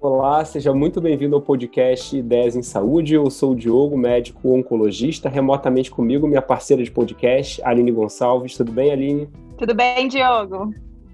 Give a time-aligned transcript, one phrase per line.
[0.00, 3.14] Olá, seja muito bem-vindo ao podcast Ideias em Saúde.
[3.14, 5.28] Eu sou o Diogo, médico oncologista.
[5.28, 8.56] Remotamente comigo, minha parceira de podcast, Aline Gonçalves.
[8.56, 9.28] Tudo bem, Aline?
[9.58, 10.72] Tudo bem, Diogo.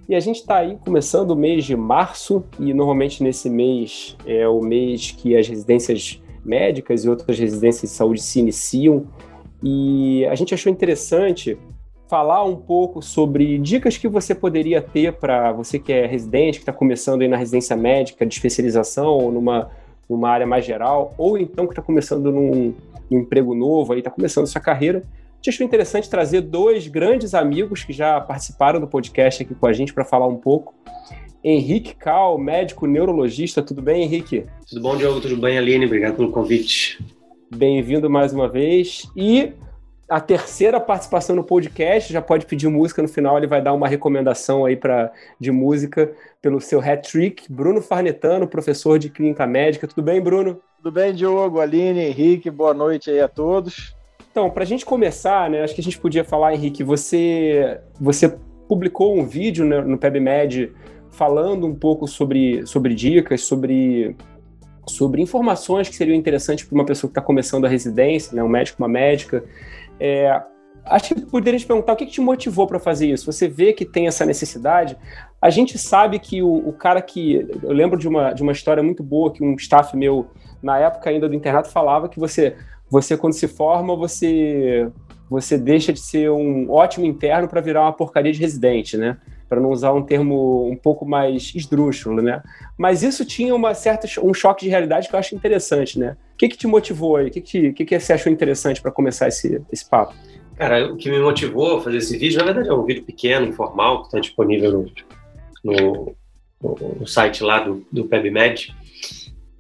[0.09, 4.47] E a gente está aí começando o mês de março, e normalmente nesse mês é
[4.47, 9.07] o mês que as residências médicas e outras residências de saúde se iniciam.
[9.69, 11.59] E a gente achou interessante
[12.07, 16.63] falar um pouco sobre dicas que você poderia ter para você que é residente, que
[16.63, 19.69] está começando aí na residência médica de especialização ou numa,
[20.09, 22.73] numa área mais geral, ou então que está começando num,
[23.11, 24.99] num, emprego novo, está começando sua carreira.
[25.01, 29.67] A gente achou interessante trazer dois grandes amigos que já participaram do podcast aqui com
[29.67, 30.75] a gente para falar um pouco.
[31.43, 33.61] Henrique Cal, médico neurologista.
[33.63, 34.47] Tudo bem, Henrique?
[34.69, 35.21] Tudo bom, Diogo?
[35.21, 35.87] Tudo bem, Aline?
[35.87, 37.05] Obrigado pelo convite.
[37.55, 39.09] Bem-vindo mais uma vez.
[39.15, 39.53] E
[40.09, 43.87] a terceira participação no podcast, já pode pedir música no final, ele vai dar uma
[43.87, 47.51] recomendação aí para de música pelo seu hat-trick.
[47.51, 49.87] Bruno Farnetano, professor de clínica médica.
[49.87, 50.61] Tudo bem, Bruno?
[50.79, 53.95] Tudo bem, Diogo, Aline, Henrique, boa noite aí a todos.
[54.31, 58.37] Então, para a gente começar, né, acho que a gente podia falar, Henrique, você, você
[58.69, 60.73] publicou um vídeo no, no PebMed
[61.11, 64.17] falando um pouco sobre, sobre dicas, sobre
[64.89, 68.49] sobre informações que seriam interessantes para uma pessoa que está começando a residência, né, um
[68.49, 69.45] médico, uma médica,
[69.99, 70.41] é,
[70.87, 73.31] acho que poderia te perguntar o que, que te motivou para fazer isso.
[73.31, 74.97] Você vê que tem essa necessidade.
[75.41, 77.47] A gente sabe que o, o, cara que.
[77.63, 80.29] Eu lembro de uma, de uma história muito boa que um staff meu,
[80.63, 82.57] na época ainda do internato, falava que você,
[82.89, 84.89] você quando se forma, você,
[85.29, 89.17] você deixa de ser um ótimo interno para virar uma porcaria de residente, né?
[89.49, 92.43] Para não usar um termo um pouco mais esdrúxulo, né?
[92.77, 96.17] Mas isso tinha uma certa, um choque de realidade que eu acho interessante, né?
[96.35, 97.29] O que, que te motivou aí?
[97.29, 100.15] O que, que, que, que você achou interessante para começar esse, esse papo?
[100.57, 103.47] Cara, o que me motivou a fazer esse vídeo, na verdade, é um vídeo pequeno,
[103.47, 104.91] informal, que está disponível
[105.63, 106.17] no,
[106.63, 108.75] no, no, site lá do, do PebMed,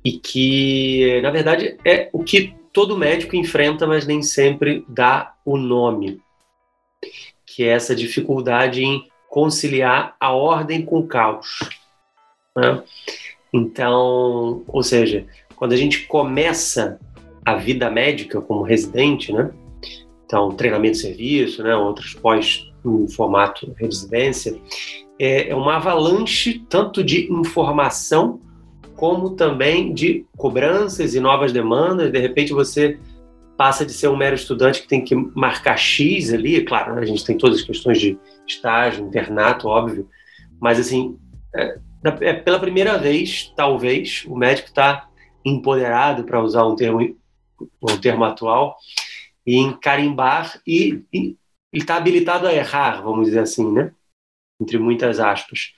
[0.03, 5.59] e que, na verdade, é o que todo médico enfrenta, mas nem sempre dá o
[5.59, 6.21] nome,
[7.45, 11.59] que é essa dificuldade em conciliar a ordem com o caos.
[12.57, 12.83] Né?
[13.53, 16.99] Então, ou seja, quando a gente começa
[17.45, 19.51] a vida médica como residente, né?
[20.25, 21.77] Então, treinamento serviço, né?
[21.77, 24.61] Outros pós no formato residência,
[25.19, 28.41] é, é uma avalanche tanto de informação
[28.97, 32.11] como também de cobranças e novas demandas.
[32.11, 32.99] De repente, você
[33.57, 37.03] passa de ser um mero estudante que tem que marcar X ali, claro, né?
[37.03, 40.09] a gente tem todas as questões de estágio, internato, óbvio,
[40.61, 41.19] mas assim,
[41.55, 41.79] é,
[42.21, 45.09] é pela primeira vez, talvez, o médico está
[45.45, 47.17] empoderado, para usar um termo,
[47.83, 48.77] um termo atual,
[49.47, 51.05] em carimbar e,
[51.73, 53.93] está habilitado a errar, vamos dizer assim, né?
[54.61, 55.73] Entre muitas aspas.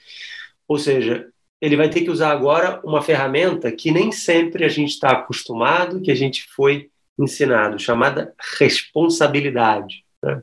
[0.67, 1.29] Ou seja,
[1.61, 6.01] ele vai ter que usar agora uma ferramenta que nem sempre a gente está acostumado,
[6.01, 6.89] que a gente foi
[7.23, 10.03] ensinado, chamada responsabilidade.
[10.23, 10.41] Né?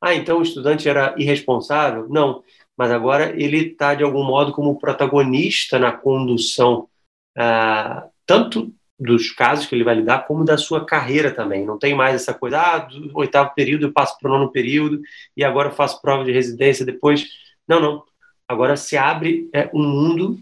[0.00, 2.08] Ah, então o estudante era irresponsável?
[2.08, 2.42] Não,
[2.76, 6.88] mas agora ele está, de algum modo, como protagonista na condução
[7.36, 11.66] ah, tanto dos casos que ele vai lidar, como da sua carreira também.
[11.66, 15.00] Não tem mais essa coisa, ah, do oitavo período eu passo para o nono período
[15.36, 17.26] e agora eu faço prova de residência depois.
[17.68, 18.02] Não, não.
[18.48, 20.38] Agora se abre é, um mundo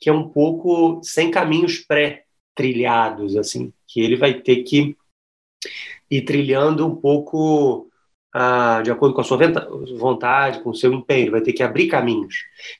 [0.00, 4.96] que é um pouco sem caminhos pré-trilhados, assim, que ele vai ter que
[6.10, 7.88] ir trilhando um pouco
[8.34, 9.38] ah, de acordo com a sua
[9.96, 12.34] vontade, com o seu empenho, ele vai ter que abrir caminhos.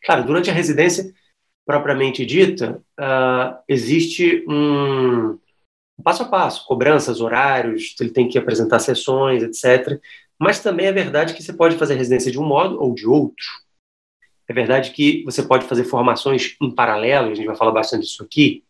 [0.05, 1.15] Claro, durante a residência
[1.65, 5.39] propriamente dita, uh, existe um,
[5.97, 10.01] um passo a passo, cobranças, horários, ele tem que apresentar sessões, etc.
[10.39, 13.47] Mas também é verdade que você pode fazer residência de um modo ou de outro.
[14.49, 18.25] É verdade que você pode fazer formações em paralelo, a gente vai falar bastante disso
[18.25, 18.64] aqui.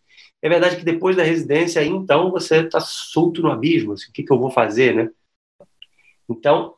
[0.45, 3.95] É verdade que depois da residência, então, você está solto no abismo.
[3.95, 5.11] Assim, o que, que eu vou fazer, né?
[6.29, 6.75] Então,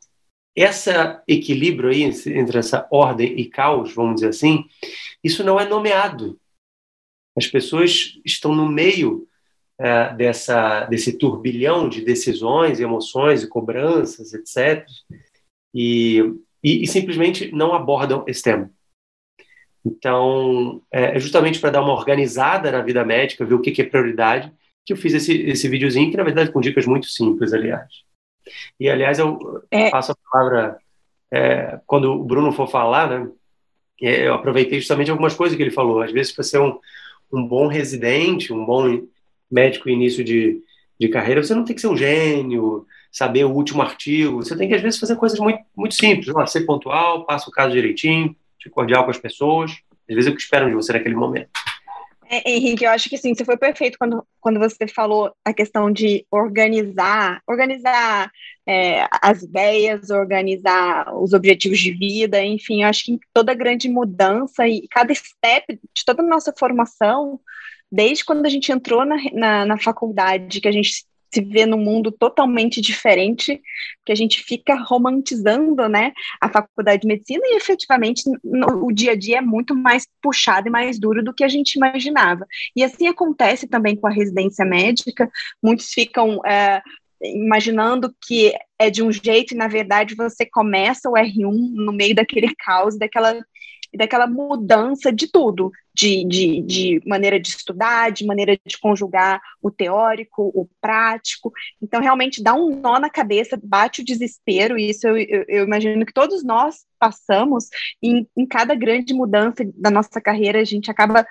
[0.55, 0.89] esse
[1.27, 4.63] equilíbrio aí entre essa ordem e caos, vamos dizer assim,
[5.21, 6.39] isso não é nomeado.
[7.37, 9.27] As pessoas estão no meio
[9.77, 14.87] é, dessa, desse turbilhão de decisões, emoções e cobranças, etc.
[15.75, 16.19] E,
[16.63, 18.71] e, e simplesmente não abordam esse tema.
[19.87, 23.81] Então, é, é justamente para dar uma organizada na vida médica, ver o que, que
[23.81, 24.51] é prioridade,
[24.85, 27.87] que eu fiz esse, esse videozinho, que na verdade com dicas muito simples, aliás.
[28.79, 29.89] E, aliás, eu é...
[29.89, 30.77] passo a palavra
[31.31, 33.29] é, quando o Bruno for falar, né?
[34.01, 36.01] É, eu aproveitei justamente algumas coisas que ele falou.
[36.01, 36.77] Às vezes, para ser um,
[37.31, 39.01] um bom residente, um bom
[39.49, 40.61] médico início de,
[40.99, 44.43] de carreira, você não tem que ser um gênio, saber o último artigo.
[44.43, 46.29] Você tem que, às vezes, fazer coisas muito, muito simples.
[46.33, 49.71] Ó, ser pontual, passa o caso direitinho, ser cordial com as pessoas.
[50.09, 51.49] Às vezes é o que esperam de você naquele momento.
[52.29, 55.89] É, Henrique, eu acho que sim, você foi perfeito quando, quando você falou a questão
[55.89, 58.29] de organizar, organizar
[58.67, 64.67] é, as ideias, organizar os objetivos de vida, enfim, eu acho que toda grande mudança
[64.67, 67.39] e cada step de toda a nossa formação,
[67.89, 71.77] desde quando a gente entrou na, na, na faculdade, que a gente se vê num
[71.77, 73.61] mundo totalmente diferente,
[74.05, 79.11] que a gente fica romantizando, né, a faculdade de medicina e efetivamente no, o dia
[79.11, 82.45] a dia é muito mais puxado e mais duro do que a gente imaginava.
[82.75, 85.29] E assim acontece também com a residência médica,
[85.61, 86.81] muitos ficam é,
[87.21, 92.15] imaginando que é de um jeito e na verdade você começa o R1 no meio
[92.15, 93.35] daquele caos, daquela
[93.97, 99.71] daquela mudança de tudo, de, de, de, maneira de estudar, de maneira de conjugar o
[99.71, 101.51] teórico, o prático.
[101.81, 105.63] Então, realmente dá um nó na cabeça, bate o desespero, e isso eu, eu, eu
[105.65, 107.65] imagino que todos nós passamos,
[108.01, 111.25] em, em cada grande mudança da nossa carreira, a gente acaba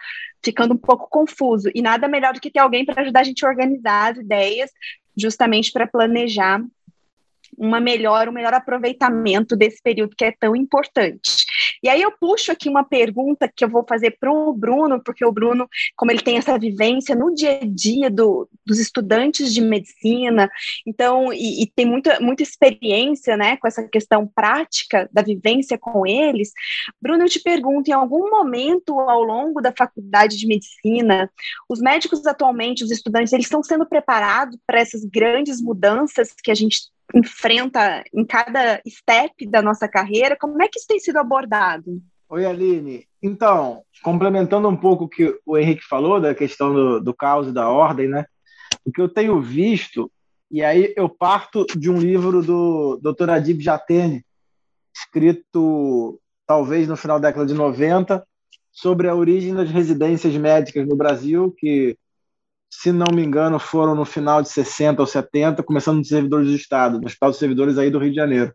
[0.45, 1.71] ficando um pouco confuso.
[1.75, 4.71] E nada melhor do que ter alguém para ajudar a gente a organizar as ideias,
[5.17, 6.61] justamente para planejar
[7.57, 11.47] uma melhor, um melhor aproveitamento desse período que é tão importante.
[11.83, 15.25] E aí eu puxo aqui uma pergunta que eu vou fazer para o Bruno, porque
[15.25, 19.61] o Bruno, como ele tem essa vivência no dia a dia do, dos estudantes de
[19.61, 20.51] medicina,
[20.87, 26.07] então, e, e, tem muita, muita experiência, né, com essa questão prática da vivência com
[26.07, 26.51] eles.
[27.01, 31.31] Bruno, eu te pergunto, em algum momento ao longo da faculdade de medicina,
[31.69, 36.55] os médicos atualmente, os estudantes, eles estão sendo preparados para essas grandes mudanças que a
[36.55, 40.37] gente enfrenta em cada step da nossa carreira?
[40.39, 42.01] Como é que isso tem sido abordado?
[42.29, 43.07] Oi, Aline.
[43.23, 47.53] Então, complementando um pouco o que o Henrique falou da questão do, do caos e
[47.53, 48.27] da ordem, né?
[48.85, 50.11] O que eu tenho visto,
[50.51, 53.31] e aí eu parto de um livro do Dr.
[53.31, 54.25] Adib Jatene,
[54.95, 58.27] escrito talvez no final da década de 90,
[58.71, 61.97] sobre a origem das residências médicas no Brasil, que
[62.71, 66.55] se não me engano, foram no final de 60 ou 70, começando nos servidores do
[66.55, 68.55] Estado, no Hospital dos Servidores aí do Rio de Janeiro.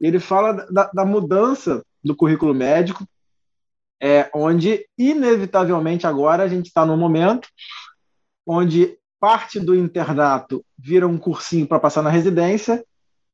[0.00, 3.06] Ele fala da, da mudança do currículo médico,
[4.02, 7.48] é, onde, inevitavelmente, agora a gente está num momento
[8.46, 12.84] onde parte do internato vira um cursinho para passar na residência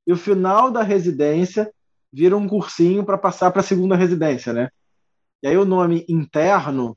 [0.06, 1.72] e o final da residência
[2.12, 4.70] vira um cursinho para passar para a segunda residência, né?
[5.42, 6.96] E aí o nome interno,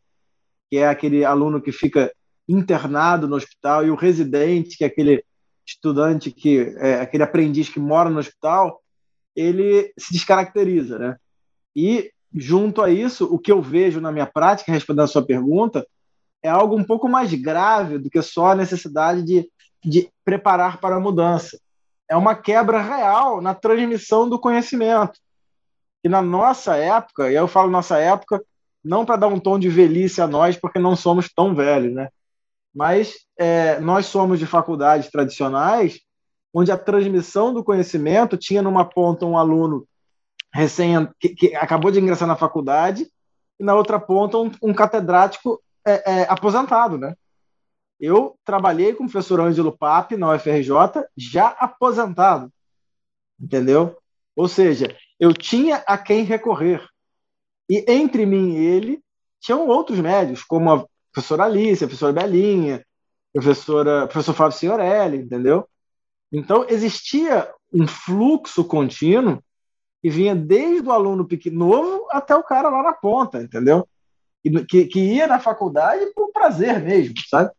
[0.69, 2.13] que é aquele aluno que fica
[2.47, 5.23] internado no hospital e o residente, que é aquele
[5.65, 8.81] estudante que é aquele aprendiz que mora no hospital,
[9.35, 11.17] ele se descaracteriza, né?
[11.75, 15.85] E junto a isso, o que eu vejo na minha prática, respondendo a sua pergunta,
[16.41, 19.49] é algo um pouco mais grave do que só a necessidade de,
[19.83, 21.57] de preparar para a mudança.
[22.09, 25.19] É uma quebra real na transmissão do conhecimento.
[26.03, 28.43] E na nossa época, e eu falo nossa época,
[28.83, 32.09] não para dar um tom de velhice a nós, porque não somos tão velhos, né?
[32.73, 35.99] Mas é, nós somos de faculdades tradicionais,
[36.53, 39.87] onde a transmissão do conhecimento tinha numa ponta um aluno
[40.53, 43.07] recém que, que acabou de ingressar na faculdade
[43.59, 47.15] e na outra ponta um, um catedrático é, é, aposentado, né?
[47.99, 52.51] Eu trabalhei com o professor Ângelo Pape na UFRJ, já aposentado,
[53.39, 53.97] entendeu?
[54.35, 56.85] Ou seja, eu tinha a quem recorrer.
[57.69, 59.03] E entre mim e ele,
[59.39, 62.83] tinham outros médios, como a professora Alice, professora Belinha,
[63.31, 65.67] professora, professor Fábio Signorelli, entendeu?
[66.31, 69.41] Então, existia um fluxo contínuo
[70.01, 73.87] que vinha desde o aluno novo até o cara lá na ponta, entendeu?
[74.67, 77.51] Que, que ia na faculdade por prazer mesmo, sabe?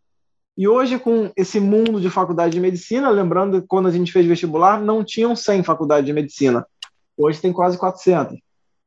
[0.56, 4.26] E hoje, com esse mundo de faculdade de medicina, lembrando que quando a gente fez
[4.26, 6.66] vestibular, não tinham 100 faculdades de medicina.
[7.16, 8.38] Hoje tem quase 400.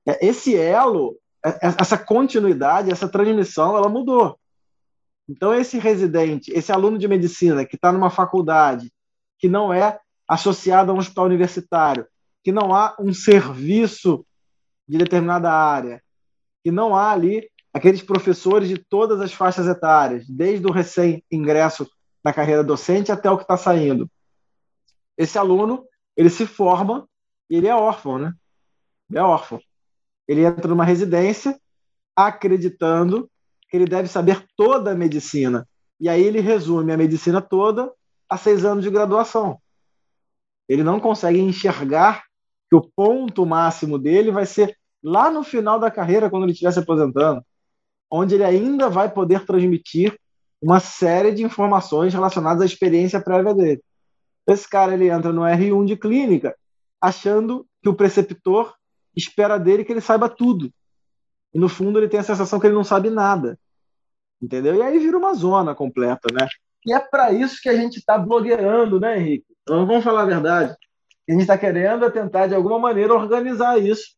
[0.07, 4.37] É, esse elo, é, essa continuidade, essa transmissão, ela mudou.
[5.27, 8.91] Então, esse residente, esse aluno de medicina que está numa faculdade
[9.37, 12.07] que não é associado a um hospital universitário,
[12.43, 14.25] que não há um serviço
[14.87, 16.01] de determinada área,
[16.63, 21.89] que não há ali aqueles professores de todas as faixas etárias, desde o recém-ingresso
[22.23, 24.09] na carreira docente até o que está saindo.
[25.17, 27.07] Esse aluno, ele se forma
[27.49, 28.33] e ele é órfão, né?
[29.09, 29.59] Ele é órfão.
[30.27, 31.59] Ele entra numa residência
[32.15, 33.29] acreditando
[33.69, 35.67] que ele deve saber toda a medicina.
[35.99, 37.91] E aí ele resume a medicina toda
[38.29, 39.59] a seis anos de graduação.
[40.67, 42.23] Ele não consegue enxergar
[42.69, 46.71] que o ponto máximo dele vai ser lá no final da carreira, quando ele estiver
[46.71, 47.41] se aposentando,
[48.11, 50.17] onde ele ainda vai poder transmitir
[50.61, 53.81] uma série de informações relacionadas à experiência prévia dele.
[54.47, 56.55] Esse cara ele entra no R1 de clínica
[57.01, 58.73] achando que o preceptor
[59.15, 60.71] espera dele que ele saiba tudo.
[61.53, 63.57] E no fundo ele tem a sensação que ele não sabe nada.
[64.41, 64.75] Entendeu?
[64.75, 66.47] E aí vira uma zona completa, né?
[66.85, 69.45] E é para isso que a gente está blogueirando, né, Henrique?
[69.63, 70.75] Então, vamos falar a verdade.
[71.27, 74.15] A gente está querendo é tentar, de alguma maneira, organizar isso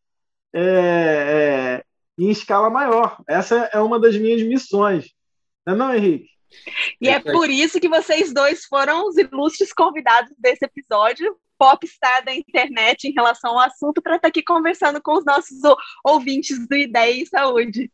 [0.54, 1.84] é, é,
[2.18, 3.18] em escala maior.
[3.28, 5.12] Essa é uma das minhas missões.
[5.66, 6.30] Não é não, Henrique?
[7.02, 12.34] E é por isso que vocês dois foram os ilustres convidados desse episódio, popstar da
[12.34, 15.60] internet em relação ao assunto, para estar tá aqui conversando com os nossos
[16.04, 17.92] ouvintes do Ideia e Saúde.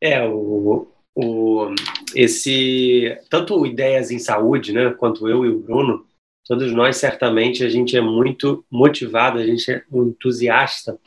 [0.00, 1.74] É, o, o,
[2.14, 6.04] esse tanto Ideias em Saúde, né, quanto eu e o Bruno,
[6.44, 10.98] todos nós certamente a gente é muito motivado, a gente é um entusiasta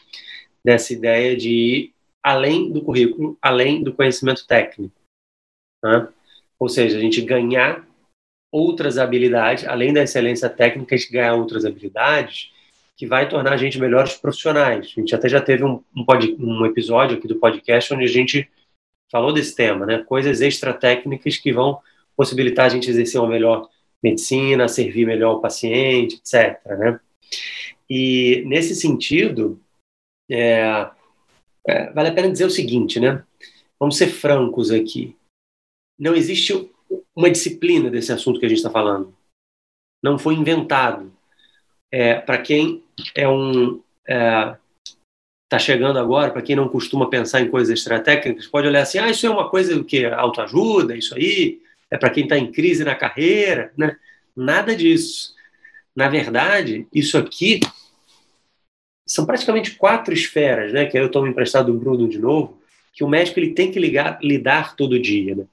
[0.64, 4.96] dessa ideia de ir além do currículo, além do conhecimento técnico.
[5.84, 6.08] Né?
[6.58, 7.88] Ou seja, a gente ganhar
[8.52, 12.52] outras habilidades, além da excelência técnica, a gente ganhar outras habilidades
[12.96, 14.88] que vai tornar a gente melhores profissionais.
[14.88, 18.08] A gente até já teve um, um, pod, um episódio aqui do podcast onde a
[18.08, 18.50] gente
[19.10, 20.04] falou desse tema, né?
[20.04, 21.80] Coisas extra técnicas que vão
[22.16, 23.70] possibilitar a gente exercer uma melhor
[24.04, 26.62] medicina, servir melhor o paciente, etc.
[26.66, 27.00] Né?
[27.90, 29.60] E nesse sentido,
[30.30, 30.90] é,
[31.68, 33.24] é, vale a pena dizer o seguinte, né?
[33.80, 35.16] Vamos ser francos aqui.
[35.98, 36.70] Não existe
[37.20, 39.14] uma disciplina desse assunto que a gente está falando.
[40.02, 41.12] Não foi inventado.
[41.92, 42.82] É, para quem
[43.14, 44.56] é um é,
[45.44, 49.10] está chegando agora, para quem não costuma pensar em coisas técnicas, pode olhar assim, ah,
[49.10, 51.60] isso é uma coisa que autoajuda, isso aí
[51.92, 53.98] é para quem está em crise na carreira, né?
[54.34, 55.36] Nada disso.
[55.94, 57.60] Na verdade, isso aqui
[59.06, 60.86] são praticamente quatro esferas, né?
[60.86, 62.62] Que eu tomo emprestado do Bruno de novo,
[62.94, 65.46] que o médico ele tem que ligar, lidar todo dia, né?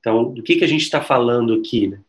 [0.00, 2.00] Então, do que, que a gente está falando aqui, né?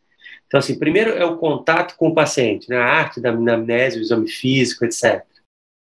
[0.46, 2.76] Então, assim, primeiro é o contato com o paciente, né?
[2.76, 5.24] a arte da anamnese, o exame físico, etc.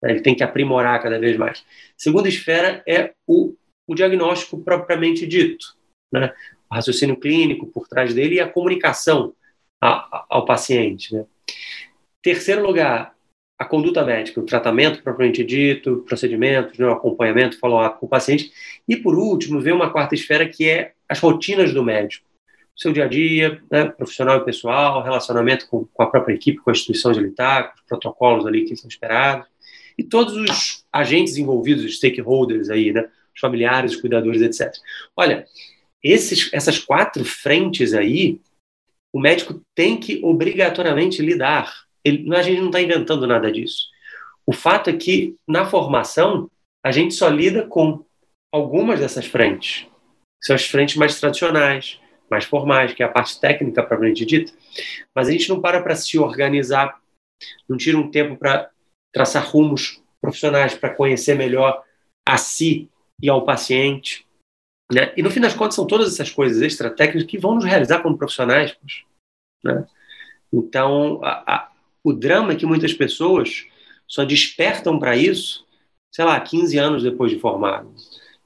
[0.03, 1.65] Ele tem que aprimorar cada vez mais.
[1.95, 3.55] Segunda esfera é o,
[3.87, 5.77] o diagnóstico propriamente dito,
[6.11, 6.33] né?
[6.69, 9.33] o raciocínio clínico por trás dele e a comunicação
[9.81, 11.15] a, a, ao paciente.
[11.15, 11.25] Né?
[12.21, 13.15] Terceiro lugar,
[13.57, 18.51] a conduta médica, o tratamento propriamente dito, procedimentos, né, o acompanhamento, follow-up com o paciente.
[18.87, 22.25] E, por último, vem uma quarta esfera que é as rotinas do médico.
[22.77, 26.59] O seu dia a dia, né, profissional e pessoal, relacionamento com, com, a própria equipe,
[26.59, 29.47] com a instituição de litar, os protocolos ali que são esperados
[29.99, 33.09] e todos os agentes envolvidos, os stakeholders aí, né?
[33.35, 34.73] Os familiares, os cuidadores, etc.
[35.13, 35.45] Olha,
[36.01, 38.39] esses, essas quatro frentes aí,
[39.11, 41.73] o médico tem que obrigatoriamente lidar.
[42.01, 43.89] Ele, a gente não está inventando nada disso.
[44.45, 46.49] O fato é que, na formação,
[46.81, 48.05] a gente só lida com
[48.53, 49.85] algumas dessas frentes.
[50.41, 54.51] São as frentes mais tradicionais, mais formais, que é a parte técnica propriamente dita.
[55.13, 56.99] Mas a gente não para para se organizar,
[57.67, 58.69] não tira um tempo para
[59.11, 61.83] traçar rumos profissionais para conhecer melhor
[62.27, 62.89] a si
[63.21, 64.25] e ao paciente.
[64.91, 65.13] Né?
[65.15, 68.01] E no fim das contas, são todas essas coisas extra técnicas que vão nos realizar
[68.01, 68.75] como profissionais.
[69.63, 69.85] Né?
[70.51, 71.71] Então, a, a,
[72.03, 73.65] o drama é que muitas pessoas
[74.07, 75.65] só despertam para isso,
[76.11, 77.93] sei lá, 15 anos depois de formado.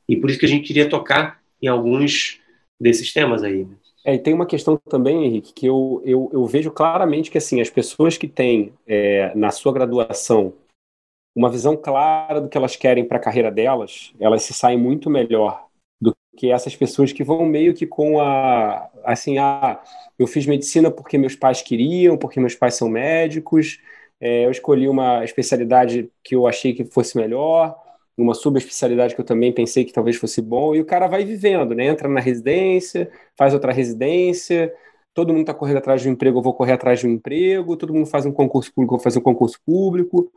[0.07, 2.41] E por isso que a gente queria tocar em alguns
[2.79, 3.63] desses temas aí.
[3.63, 3.75] Né?
[4.05, 7.61] É, e tem uma questão também, Henrique, que eu, eu, eu vejo claramente que assim,
[7.61, 10.53] as pessoas que têm é, na sua graduação
[11.35, 15.09] uma visão clara do que elas querem para a carreira delas, elas se saem muito
[15.09, 15.65] melhor
[15.99, 19.81] do que essas pessoas que vão meio que com a assim, ah,
[20.19, 23.79] eu fiz medicina porque meus pais queriam, porque meus pais são médicos,
[24.19, 27.75] é, eu escolhi uma especialidade que eu achei que fosse melhor,
[28.17, 31.73] uma subespecialidade que eu também pensei que talvez fosse bom, e o cara vai vivendo,
[31.73, 31.85] né?
[31.85, 34.73] Entra na residência, faz outra residência,
[35.13, 37.77] todo mundo está correndo atrás de um emprego, eu vou correr atrás de um emprego,
[37.77, 40.31] todo mundo faz um concurso público, eu vou fazer um concurso público.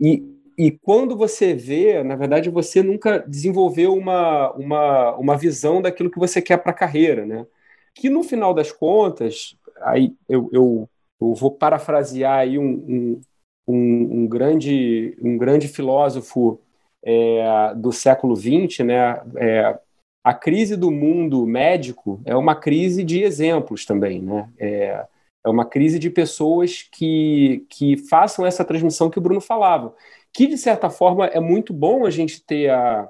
[0.00, 0.22] E,
[0.58, 6.18] e quando você vê, na verdade, você nunca desenvolveu uma, uma, uma visão daquilo que
[6.18, 7.46] você quer para a carreira, né?
[7.94, 10.88] Que no final das contas, aí eu, eu,
[11.20, 13.20] eu vou parafrasear aí um, um,
[13.66, 16.60] um, um grande, um grande filósofo
[17.04, 19.78] é, do século XX, né, é,
[20.24, 24.48] a crise do mundo médico é uma crise de exemplos também, né?
[24.58, 25.06] É,
[25.44, 29.94] é uma crise de pessoas que, que façam essa transmissão que o Bruno falava,
[30.32, 33.06] que de certa forma é muito bom a gente ter a,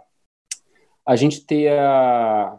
[1.07, 2.59] a gente ter a,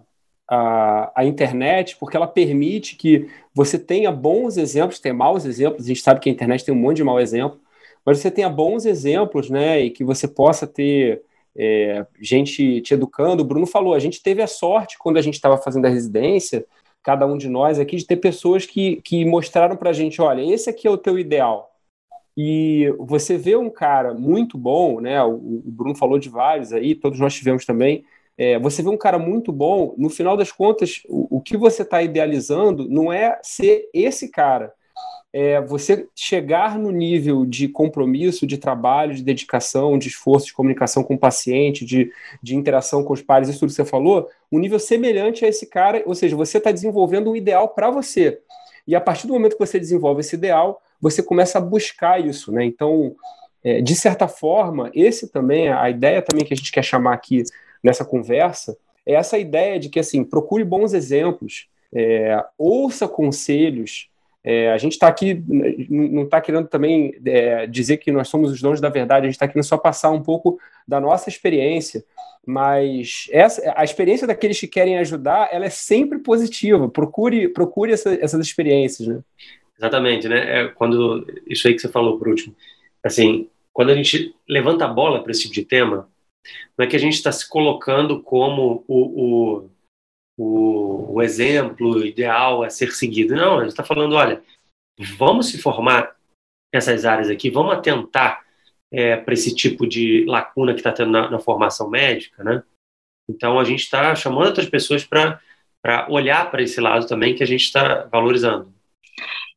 [0.50, 5.84] a, a, internet, porque ela permite que você tenha bons exemplos, tenha maus exemplos.
[5.84, 7.60] A gente sabe que a internet tem um monte de mau exemplo,
[8.06, 9.82] mas você tenha bons exemplos, né?
[9.82, 11.24] E que você possa ter
[11.58, 13.42] é, gente te educando.
[13.42, 16.66] O Bruno falou, a gente teve a sorte, quando a gente estava fazendo a residência,
[17.02, 20.42] cada um de nós aqui, de ter pessoas que, que mostraram para a gente, olha,
[20.42, 21.72] esse aqui é o teu ideal.
[22.38, 25.24] E você vê um cara muito bom, né?
[25.24, 28.04] O, o Bruno falou de vários aí, todos nós tivemos também.
[28.38, 31.84] É, você vê um cara muito bom, no final das contas, o, o que você
[31.84, 34.74] está idealizando não é ser esse cara.
[35.38, 41.04] É você chegar no nível de compromisso, de trabalho, de dedicação, de esforço, de comunicação
[41.04, 42.10] com o paciente, de,
[42.42, 45.68] de interação com os pares, isso tudo que você falou, um nível semelhante a esse
[45.68, 48.40] cara, ou seja, você está desenvolvendo um ideal para você.
[48.88, 52.54] E a partir do momento que você desenvolve esse ideal, você começa a buscar isso,
[52.54, 52.64] né?
[52.64, 53.14] Então,
[53.62, 57.44] é, de certa forma, esse também, a ideia também que a gente quer chamar aqui
[57.84, 64.08] nessa conversa, é essa ideia de que, assim, procure bons exemplos, é, ouça conselhos,
[64.48, 65.44] é, a gente está aqui,
[65.90, 69.36] não está querendo também é, dizer que nós somos os donos da verdade, a gente
[69.36, 72.06] está querendo só passar um pouco da nossa experiência,
[72.46, 76.88] mas essa, a experiência daqueles que querem ajudar, ela é sempre positiva.
[76.88, 79.20] Procure, procure essa, essas experiências, né?
[79.80, 80.62] Exatamente, né?
[80.62, 82.56] É quando isso aí que você falou por último,
[83.04, 86.08] assim, quando a gente levanta a bola para esse tipo de tema,
[86.78, 89.70] não é que a gente está se colocando como o, o,
[90.38, 93.36] o, o, exemplo ideal a ser seguido.
[93.36, 94.44] Não, a gente está falando, olha,
[95.18, 96.16] vamos se formar
[96.74, 98.44] nessas áreas aqui, vamos atentar
[98.92, 102.64] é, para esse tipo de lacuna que está tendo na, na, formação médica, né?
[103.30, 105.40] Então a gente está chamando outras pessoas para
[106.10, 108.76] olhar para esse lado também que a gente está valorizando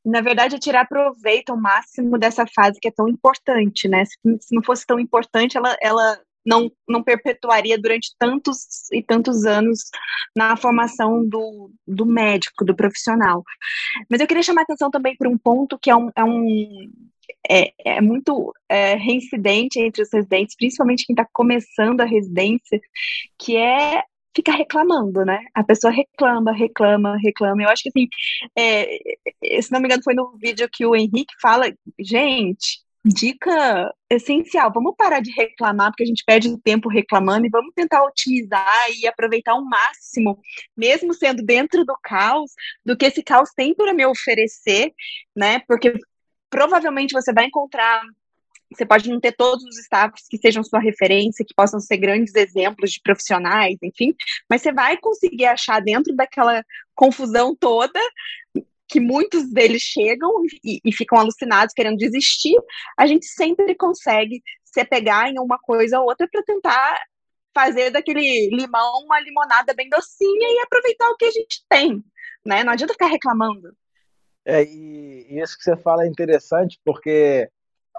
[0.08, 4.04] na verdade, é tirar proveito ao máximo dessa fase que é tão importante, né?
[4.06, 6.18] Se, se não fosse tão importante, ela, ela
[6.48, 9.90] não, não perpetuaria durante tantos e tantos anos
[10.34, 13.44] na formação do, do médico, do profissional.
[14.10, 16.90] Mas eu queria chamar atenção também para um ponto que é um, é um
[17.50, 22.80] é, é, muito é, reincidente entre os residentes, principalmente quem está começando a residência,
[23.38, 24.02] que é
[24.34, 25.40] fica reclamando, né?
[25.52, 27.62] A pessoa reclama, reclama, reclama.
[27.62, 28.08] Eu acho que assim,
[28.56, 31.66] é, se não me engano, foi no vídeo que o Henrique fala,
[31.98, 37.72] gente, dica essencial, vamos parar de reclamar, porque a gente perde tempo reclamando e vamos
[37.74, 40.38] tentar otimizar e aproveitar ao máximo,
[40.76, 42.52] mesmo sendo dentro do caos,
[42.84, 44.92] do que esse caos tem para me oferecer,
[45.34, 45.60] né?
[45.66, 45.92] Porque
[46.50, 48.02] provavelmente você vai encontrar
[48.70, 52.34] você pode não ter todos os staffs que sejam sua referência, que possam ser grandes
[52.34, 54.14] exemplos de profissionais, enfim,
[54.48, 56.62] mas você vai conseguir achar dentro daquela
[56.94, 57.98] confusão toda
[58.88, 60.30] que muitos deles chegam
[60.64, 62.56] e, e, ficam alucinados, querendo desistir,
[62.96, 66.98] a gente sempre consegue se pegar em uma coisa ou outra para tentar
[67.54, 72.02] fazer daquele limão uma limonada bem docinha e aproveitar o que a gente tem,
[72.44, 72.64] né?
[72.64, 73.76] Não adianta ficar reclamando.
[74.44, 77.50] É, e isso que você fala é interessante, porque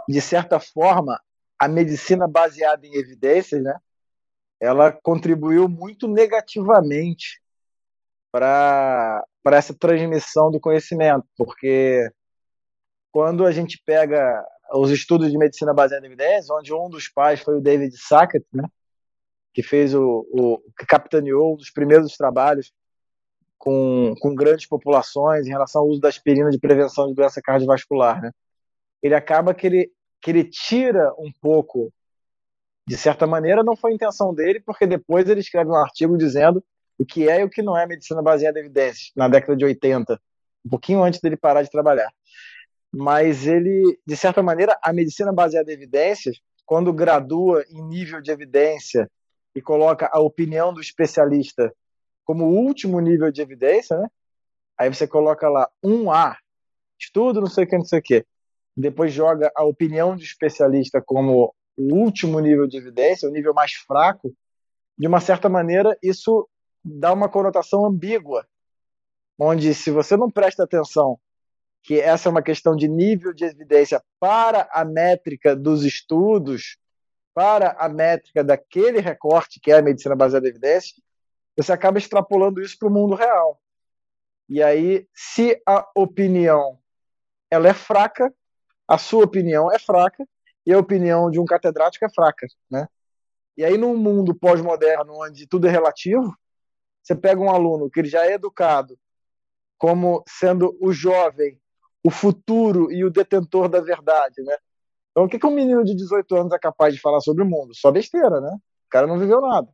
[0.07, 1.21] de certa forma,
[1.57, 3.75] a medicina baseada em evidências, né,
[4.59, 7.39] ela contribuiu muito negativamente
[8.31, 12.09] para essa transmissão do conhecimento, porque
[13.11, 17.39] quando a gente pega os estudos de medicina baseada em evidências, onde um dos pais
[17.41, 18.63] foi o David Sackett, né,
[19.53, 22.71] que fez o, o que capitaneou um dos primeiros trabalhos
[23.57, 28.21] com, com grandes populações em relação ao uso da aspirina de prevenção de doença cardiovascular,
[28.21, 28.31] né?
[29.01, 31.93] Ele acaba que ele que ele tira um pouco,
[32.85, 36.63] de certa maneira, não foi intenção dele, porque depois ele escreve um artigo dizendo
[36.99, 39.65] o que é e o que não é medicina baseada em evidências, na década de
[39.65, 40.19] 80,
[40.65, 42.11] um pouquinho antes dele parar de trabalhar.
[42.93, 48.29] Mas ele, de certa maneira, a medicina baseada em evidências, quando gradua em nível de
[48.29, 49.09] evidência
[49.55, 51.73] e coloca a opinião do especialista
[52.23, 54.07] como último nível de evidência, né?
[54.77, 56.35] Aí você coloca lá 1A,
[56.99, 58.25] estudo, não sei o que, não sei o que
[58.79, 63.73] depois joga a opinião de especialista como o último nível de evidência, o nível mais
[63.73, 64.33] fraco,
[64.97, 66.47] de uma certa maneira, isso
[66.83, 68.47] dá uma conotação ambígua,
[69.37, 71.19] onde se você não presta atenção
[71.81, 76.77] que essa é uma questão de nível de evidência para a métrica dos estudos,
[77.33, 81.01] para a métrica daquele recorte que é a medicina baseada em evidência,
[81.55, 83.61] você acaba extrapolando isso para o mundo real.
[84.47, 86.79] E aí, se a opinião
[87.49, 88.33] ela é fraca,
[88.87, 90.27] a sua opinião é fraca
[90.65, 92.87] e a opinião de um catedrático é fraca, né?
[93.55, 96.33] E aí, num mundo pós-moderno, onde tudo é relativo,
[97.01, 98.97] você pega um aluno que ele já é educado
[99.77, 101.59] como sendo o jovem,
[102.03, 104.55] o futuro e o detentor da verdade, né?
[105.11, 107.45] Então, o que, que um menino de 18 anos é capaz de falar sobre o
[107.45, 107.73] mundo?
[107.75, 108.51] Só besteira, né?
[108.51, 109.67] O cara não viveu nada.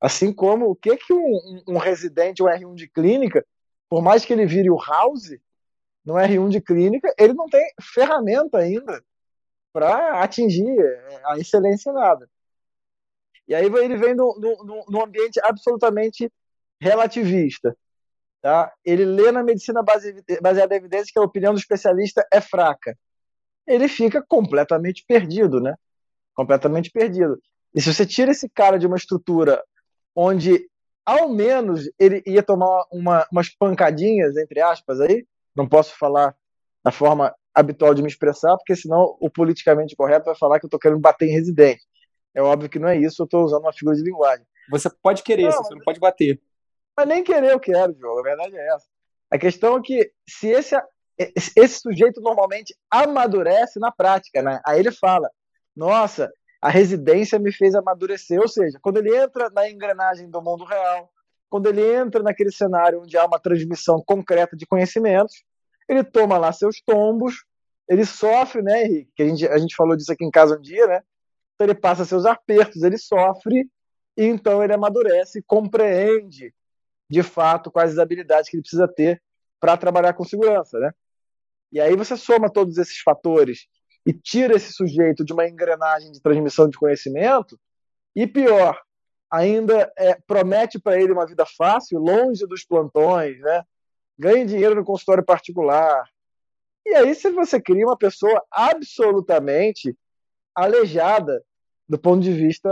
[0.00, 3.44] Assim como o que, que um, um, residente, um R1 de clínica,
[3.88, 5.36] por mais que ele vire o House,
[6.04, 9.02] no R1 de clínica, ele não tem ferramenta ainda
[9.72, 10.78] para atingir
[11.24, 12.30] a excelência em nada.
[13.48, 16.30] E aí ele vem num ambiente absolutamente
[16.84, 17.76] relativista.
[18.42, 18.72] tá?
[18.84, 22.96] ele lê na medicina baseada em evidência que a opinião do especialista é fraca.
[23.66, 25.74] Ele fica completamente perdido, né?
[26.34, 27.40] Completamente perdido.
[27.74, 29.62] E se você tira esse cara de uma estrutura
[30.14, 30.68] onde,
[31.04, 36.36] ao menos, ele ia tomar uma, umas pancadinhas, entre aspas, aí, não posso falar
[36.84, 40.68] da forma habitual de me expressar, porque senão o politicamente correto vai falar que eu
[40.68, 41.82] estou querendo bater em residente.
[42.34, 44.44] É óbvio que não é isso, eu estou usando uma figura de linguagem.
[44.70, 46.40] Você pode querer, não, você não pode bater.
[46.96, 48.86] Mas nem querer eu quero, Diogo, a verdade é essa.
[49.30, 50.76] A questão é que se esse,
[51.18, 54.60] esse sujeito normalmente amadurece na prática, né?
[54.64, 55.28] Aí ele fala,
[55.74, 56.30] nossa,
[56.62, 61.10] a residência me fez amadurecer, ou seja, quando ele entra na engrenagem do mundo real,
[61.50, 65.44] quando ele entra naquele cenário onde há uma transmissão concreta de conhecimentos,
[65.88, 67.44] ele toma lá seus tombos,
[67.88, 69.12] ele sofre, né, Henrique?
[69.14, 71.02] Que a gente, a gente falou disso aqui em casa um dia, né?
[71.54, 73.68] Então ele passa seus apertos, ele sofre,
[74.16, 76.54] e então ele amadurece, compreende
[77.08, 79.22] de fato quais as habilidades que ele precisa ter
[79.60, 80.92] para trabalhar com segurança, né?
[81.72, 83.66] E aí você soma todos esses fatores
[84.06, 87.58] e tira esse sujeito de uma engrenagem de transmissão de conhecimento,
[88.14, 88.80] e pior,
[89.30, 93.64] ainda é, promete para ele uma vida fácil, longe dos plantões, né?
[94.18, 96.04] ganhe dinheiro no consultório particular.
[96.86, 99.96] E aí se você cria uma pessoa absolutamente
[100.54, 101.42] aleijada
[101.88, 102.70] do ponto de vista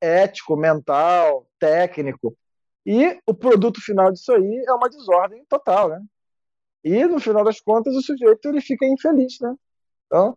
[0.00, 2.36] ético, mental, técnico.
[2.88, 6.00] E o produto final disso aí é uma desordem total, né?
[6.82, 9.54] E no final das contas o sujeito ele fica infeliz, né?
[10.06, 10.34] Então,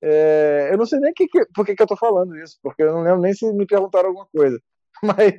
[0.00, 2.82] é, eu não sei nem que, que, por que, que eu estou falando isso, porque
[2.82, 4.58] eu não lembro nem se me perguntaram alguma coisa.
[5.02, 5.34] Mas,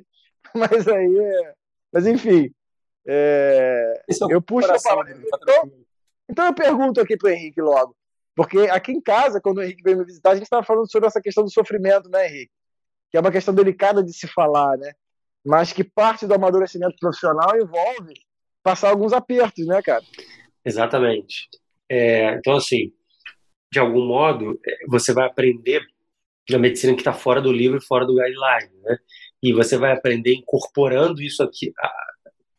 [0.53, 1.53] mas aí, é,
[1.91, 2.53] mas enfim,
[3.07, 5.17] é, é eu puxo a palavra.
[5.17, 5.71] Então,
[6.29, 7.95] então eu pergunto aqui para o Henrique logo,
[8.35, 11.07] porque aqui em casa, quando o Henrique veio me visitar, a gente estava falando sobre
[11.07, 12.51] essa questão do sofrimento, né, Henrique?
[13.09, 14.93] Que é uma questão delicada de se falar, né?
[15.45, 18.13] Mas que parte do amadurecimento profissional envolve
[18.63, 20.03] passar alguns apertos, né, cara?
[20.65, 21.47] Exatamente.
[21.87, 22.91] É, então, assim,
[23.71, 25.85] de algum modo, é, você vai aprender
[26.53, 28.97] a medicina que está fora do livro e fora do guideline, né?
[29.41, 31.71] E você vai aprender incorporando isso aqui,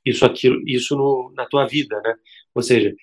[0.05, 2.15] isso aquilo, isso no, na tua vida, né?
[2.55, 2.95] Ou seja,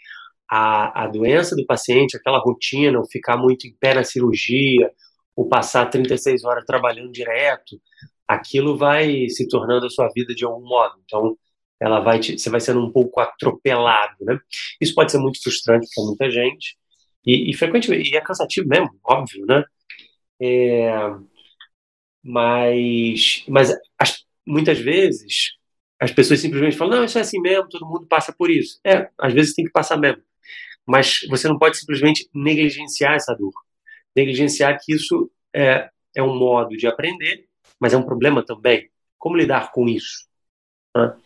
[0.49, 4.91] a, a doença do paciente, aquela rotina, o ficar muito em pé na cirurgia,
[5.35, 7.79] ou passar 36 horas trabalhando direto,
[8.27, 10.95] aquilo vai se tornando a sua vida de algum modo.
[11.05, 11.37] Então,
[11.79, 14.39] ela vai te, você vai sendo um pouco atropelado, né?
[14.81, 16.77] Isso pode ser muito frustrante para muita gente
[17.25, 19.63] e, e frequentemente e é cansativo mesmo, óbvio, né?
[20.41, 20.91] É,
[22.23, 25.51] mas, mas as, muitas vezes
[25.99, 28.79] as pessoas simplesmente falam, não, isso é assim mesmo, todo mundo passa por isso.
[28.85, 30.21] É, às vezes tem que passar mesmo.
[30.85, 33.53] Mas você não pode simplesmente negligenciar essa dor.
[34.15, 37.45] Negligenciar que isso é, é um modo de aprender,
[37.83, 38.89] mas é um problema também.
[39.17, 40.25] Como lidar com isso?
[40.95, 41.17] Né?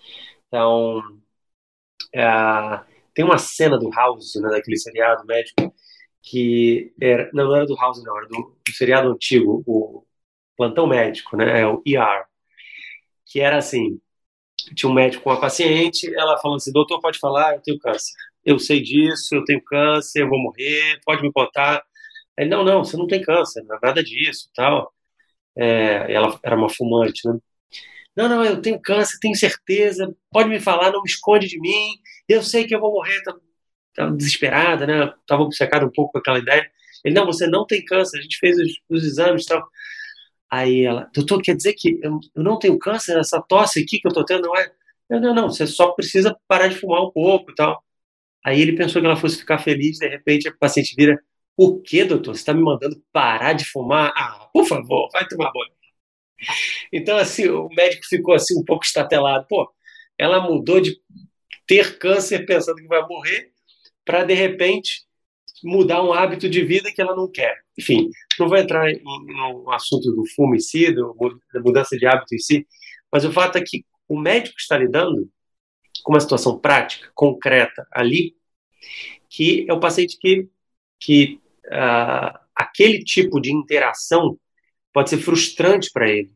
[0.47, 1.03] Então,
[2.15, 2.23] é,
[3.13, 5.71] tem uma cena do House, né, daquele seriado médico,
[6.23, 10.03] que era, não, não era do House, não, era do, do seriado antigo, o
[10.57, 12.25] Plantão Médico, né, é o ER,
[13.23, 14.01] que era assim,
[14.75, 18.13] tinha um médico com a paciente, ela falando assim, doutor, pode falar, eu tenho câncer.
[18.43, 21.83] Eu sei disso, eu tenho câncer, eu vou morrer, pode me contar.
[22.35, 24.91] Ele, não, não, você não tem câncer, não é nada disso, tal.
[25.57, 27.37] É, ela era uma fumante, né?
[28.15, 31.99] Não, não, eu tenho câncer, tenho certeza, pode me falar, não me esconde de mim,
[32.27, 33.21] eu sei que eu vou morrer.
[33.89, 35.13] Estava desesperada, né?
[35.21, 36.69] Estava obcecada um pouco com aquela ideia.
[37.05, 39.67] Ele, não, você não tem câncer, a gente fez os, os exames e tal.
[40.51, 43.17] Aí ela, doutor, quer dizer que eu, eu não tenho câncer?
[43.17, 44.71] Essa tosse aqui que eu tô tendo não é.
[45.09, 47.83] Eu, não, não, você só precisa parar de fumar um pouco e tal.
[48.45, 51.19] Aí ele pensou que ela fosse ficar feliz, de repente a paciente vira:
[51.57, 52.35] O que, doutor?
[52.35, 54.13] Você está me mandando parar de fumar?
[54.15, 55.71] Ah, por favor, vai tomar banho.
[56.93, 59.47] Então, assim, o médico ficou assim um pouco estatelado.
[59.49, 59.67] Pô,
[60.19, 60.95] ela mudou de
[61.65, 63.51] ter câncer pensando que vai morrer
[64.05, 65.01] para, de repente,
[65.63, 67.55] mudar um hábito de vida que ela não quer.
[67.77, 70.23] Enfim, não vou entrar no assunto do
[70.93, 72.67] do, da mudança de hábito em si,
[73.11, 75.29] mas o fato é que o médico está lidando
[76.03, 78.35] com uma situação prática, concreta ali,
[79.29, 80.47] que é o paciente que,
[80.99, 84.37] que uh, aquele tipo de interação
[84.93, 86.31] pode ser frustrante para ele.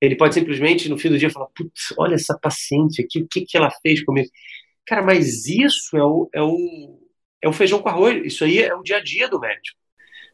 [0.00, 3.42] Ele pode simplesmente, no fim do dia, falar: Putz, olha essa paciente aqui, o que,
[3.42, 4.28] que ela fez comigo?
[4.86, 6.98] Cara, mas isso é o, é o,
[7.42, 8.24] é o feijão com arroz.
[8.24, 9.78] Isso aí é o dia a dia do médico.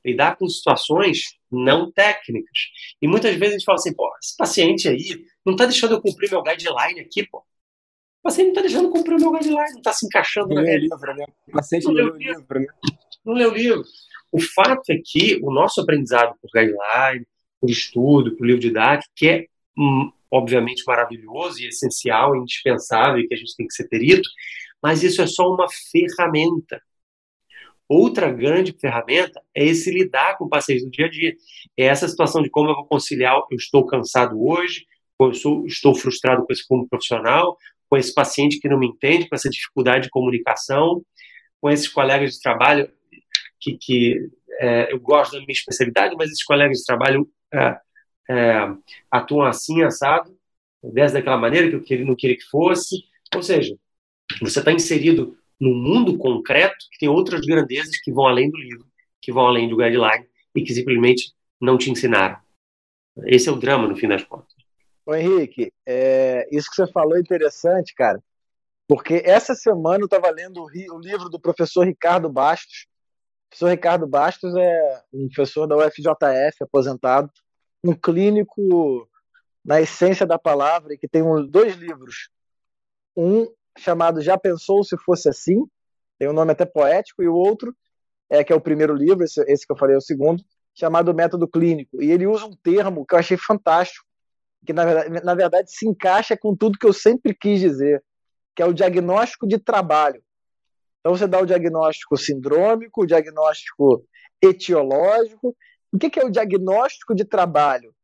[0.05, 2.59] Lidar com situações não técnicas.
[3.03, 6.01] E muitas vezes a gente fala assim, pô, esse paciente aí não está deixando eu
[6.01, 7.39] cumprir meu guideline aqui, pô.
[7.39, 10.79] O paciente não está deixando eu cumprir meu guideline, não está se encaixando na leu
[10.79, 11.27] livro, né?
[11.49, 12.67] O paciente não, leu o livro né?
[13.27, 13.83] Não leu o livro.
[14.31, 17.27] O fato é que o nosso aprendizado por guideline,
[17.61, 19.47] por estudo, por livro didático, que é
[20.31, 24.29] obviamente maravilhoso e essencial, indispensável, que a gente tem que ser perito,
[24.83, 26.81] mas isso é só uma ferramenta.
[27.89, 31.35] Outra grande ferramenta é esse lidar com o paciente no dia a dia.
[31.77, 34.85] É essa situação de como eu vou conciliar, eu estou cansado hoje,
[35.21, 37.57] eu sou, estou frustrado com esse como profissional,
[37.89, 41.03] com esse paciente que não me entende, com essa dificuldade de comunicação,
[41.61, 42.91] com esses colegas de trabalho
[43.61, 47.79] que, que é, eu gosto da minha especialidade, mas esses colegas de trabalho é,
[48.31, 48.69] é,
[49.11, 50.37] atuam assim, assado,
[50.83, 52.97] dessa daquela maneira que eu queria, não queria que fosse.
[53.35, 53.77] Ou seja,
[54.41, 58.87] você está inserido num mundo concreto que tem outras grandezas que vão além do livro,
[59.21, 62.39] que vão além do guideline e que simplesmente não te ensinaram.
[63.25, 64.55] Esse é o drama, no fim das contas.
[65.05, 68.23] Ô Henrique, é, isso que você falou é interessante, cara,
[68.89, 72.87] porque essa semana eu estava lendo o, o, livro do professor Ricardo Bastos.
[73.57, 77.31] Professor Ricardo Bastos é um professor da UFJF, aposentado,
[77.83, 79.09] um clínico
[79.65, 82.29] na essência da palavra, e que tem dois livros.
[83.17, 83.47] Um
[83.79, 85.65] chamado Já Pensou Se Fosse Assim,
[86.19, 87.75] tem um nome até poético, e o outro,
[88.29, 91.15] é que é o primeiro livro, esse, esse que eu falei é o segundo, chamado
[91.15, 92.03] Método Clínico.
[92.03, 94.05] E ele usa um termo que eu achei fantástico,
[94.67, 98.05] que na verdade, na verdade se encaixa com tudo que eu sempre quis dizer,
[98.55, 100.23] que é o diagnóstico de trabalho.
[101.07, 104.05] Então você dá o diagnóstico sindrômico, o diagnóstico
[104.43, 105.57] etiológico.
[105.93, 107.95] O que é o diagnóstico de trabalho?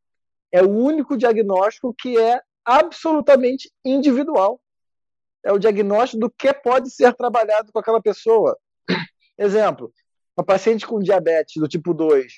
[0.52, 4.60] É o único diagnóstico que é absolutamente individual
[5.44, 8.56] é o diagnóstico do que pode ser trabalhado com aquela pessoa.
[9.36, 9.92] Exemplo,
[10.36, 12.34] uma paciente com diabetes do tipo 2,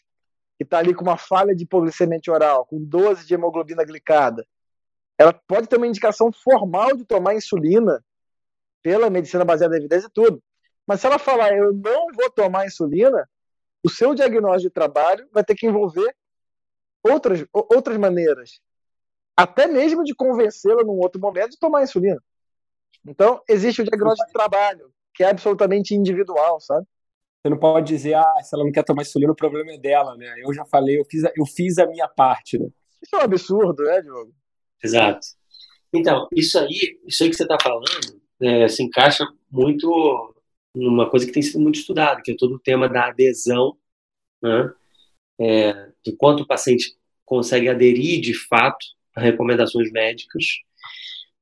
[0.57, 4.46] que está ali com uma falha de hipoglicemia oral, com 12 de hemoglobina glicada,
[5.18, 8.03] ela pode ter uma indicação formal de tomar insulina
[8.83, 10.42] pela medicina baseada em evidência e tudo.
[10.87, 13.29] Mas se ela falar, eu não vou tomar insulina,
[13.85, 16.14] o seu diagnóstico de trabalho vai ter que envolver
[17.03, 18.61] outras, outras maneiras.
[19.37, 22.23] Até mesmo de convencê-la num outro momento de tomar insulina.
[23.07, 26.87] Então, existe o diagnóstico de trabalho, que é absolutamente individual, sabe?
[27.42, 30.16] Você não pode dizer, ah, se ela não quer tomar insulina, o problema é dela,
[30.16, 30.35] né?
[30.38, 32.66] Eu já falei, eu fiz a, eu fiz a minha parte, né?
[33.03, 34.33] Isso é um absurdo, né, Diogo?
[34.83, 35.27] Exato.
[35.92, 37.85] Então, isso aí, isso aí que você está falando,
[38.40, 40.34] é, se encaixa muito
[40.75, 43.77] numa coisa que tem sido muito estudada, que é todo o tema da adesão,
[44.43, 44.73] né?
[45.41, 45.73] É,
[46.05, 48.85] do quanto o paciente consegue aderir de fato
[49.15, 50.45] a recomendações médicas.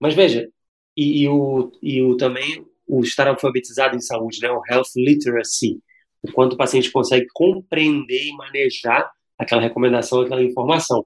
[0.00, 0.48] Mas veja,
[0.96, 5.80] e, e, o, e o, também o estar alfabetizado em saúde, né, o health literacy,
[6.22, 11.04] o quanto o paciente consegue compreender e manejar aquela recomendação, aquela informação.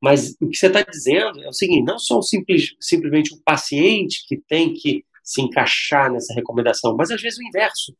[0.00, 4.24] Mas o que você está dizendo é o seguinte: não só simples, simplesmente o paciente
[4.28, 7.96] que tem que se encaixar nessa recomendação, mas às vezes o inverso.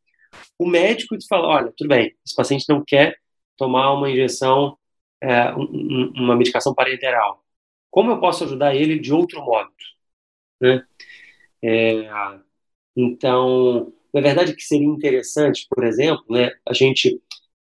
[0.59, 3.17] O médico te fala: olha, tudo bem, esse paciente não quer
[3.57, 4.77] tomar uma injeção,
[5.21, 7.43] é, uma medicação parenteral.
[7.89, 9.71] Como eu posso ajudar ele de outro modo?
[10.61, 10.85] Né?
[11.63, 12.09] É,
[12.95, 17.19] então, na verdade, que seria interessante, por exemplo, né, a gente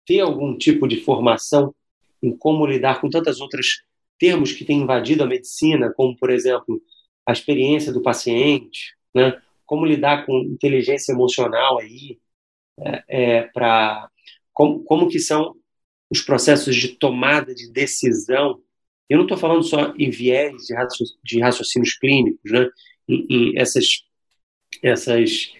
[0.05, 1.73] ter algum tipo de formação
[2.21, 3.83] em como lidar com tantas outras
[4.17, 6.81] termos que têm invadido a medicina, como, por exemplo,
[7.25, 12.19] a experiência do paciente, né, como lidar com inteligência emocional aí,
[12.79, 14.09] é, é para
[14.53, 15.55] como, como que são
[16.09, 18.59] os processos de tomada de decisão.
[19.07, 20.53] Eu não estou falando só em viés
[21.23, 22.67] de, raciocínios clínicos, né?
[23.07, 23.85] em, em essas,
[24.83, 25.51] essas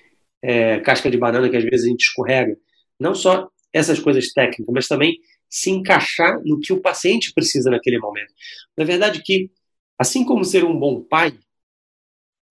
[0.41, 2.57] é, cascas de banana que às vezes a gente escorrega.
[2.99, 5.17] Não só essas coisas técnicas, mas também
[5.49, 8.33] se encaixar no que o paciente precisa naquele momento.
[8.77, 9.49] Na verdade, que
[9.97, 11.37] assim como ser um bom pai,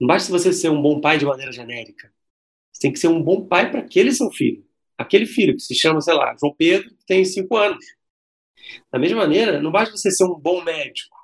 [0.01, 2.13] não basta você ser um bom pai de maneira genérica.
[2.73, 4.65] Você tem que ser um bom pai para aquele seu filho.
[4.97, 7.85] Aquele filho que se chama, sei lá, João Pedro, que tem cinco anos.
[8.93, 11.17] Da mesma maneira, não basta você ser um bom médico,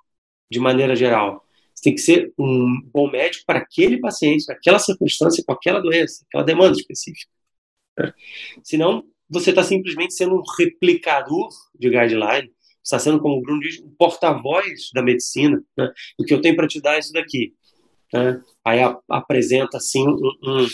[0.50, 1.44] de maneira geral
[1.84, 6.42] tem que ser um bom médico para aquele paciente, naquela circunstância, com aquela doença, aquela
[6.42, 7.30] demanda específica.
[8.64, 12.50] Senão, você está simplesmente sendo um replicador de guideline,
[12.82, 15.62] está sendo, como o Bruno diz, um porta-voz da medicina.
[15.76, 15.92] Né?
[16.26, 17.54] Que eu tenho para te dar é isso daqui.
[18.14, 18.40] Né?
[18.64, 20.66] Aí a, apresenta assim um,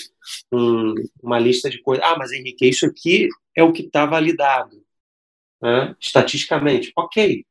[0.53, 2.05] um, uma lista de coisas.
[2.05, 4.85] Ah, mas Henrique, isso aqui é o que está validado
[5.62, 5.96] né?
[5.98, 6.92] estatisticamente.
[6.94, 7.46] Ok,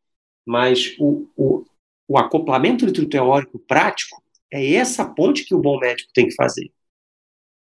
[0.46, 1.66] mas o, o,
[2.08, 4.22] o acoplamento entre o teórico e o prático
[4.54, 6.72] é essa ponte que o bom médico tem que fazer.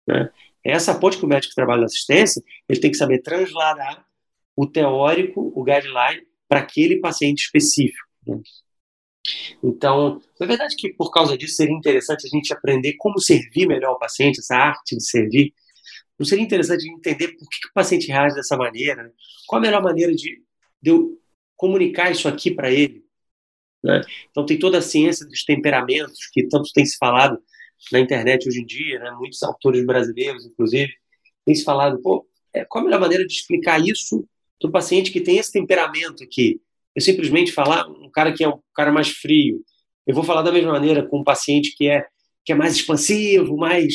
[0.07, 0.31] Né?
[0.63, 4.05] É essa ponte que o médico que trabalha na assistência ele tem que saber transladar
[4.55, 8.07] o teórico, o guideline, para aquele paciente específico.
[9.63, 13.93] Então, na verdade que por causa disso seria interessante a gente aprender como servir melhor
[13.93, 15.53] o paciente, essa arte de servir.
[16.17, 19.03] Não seria interessante entender por que, o paciente reage dessa maneira?
[19.03, 19.11] Né?
[19.47, 20.41] Qual a melhor maneira de,
[20.81, 21.19] de eu
[21.55, 23.03] comunicar isso aqui para ele?
[23.83, 24.01] Né?
[24.29, 27.39] Então tem toda a ciência dos temperamentos que tanto tem se falado
[27.91, 29.11] na internet hoje em dia, né?
[29.11, 30.91] muitos autores brasileiros, inclusive,
[31.45, 34.27] tem se falado, pô, é, qual a melhor maneira de explicar isso
[34.59, 36.61] para o paciente que tem esse temperamento aqui?
[36.95, 39.61] Eu simplesmente falar, um cara que é um cara mais frio,
[40.05, 42.05] eu vou falar da mesma maneira com um paciente que é,
[42.43, 43.93] que é mais expansivo, mais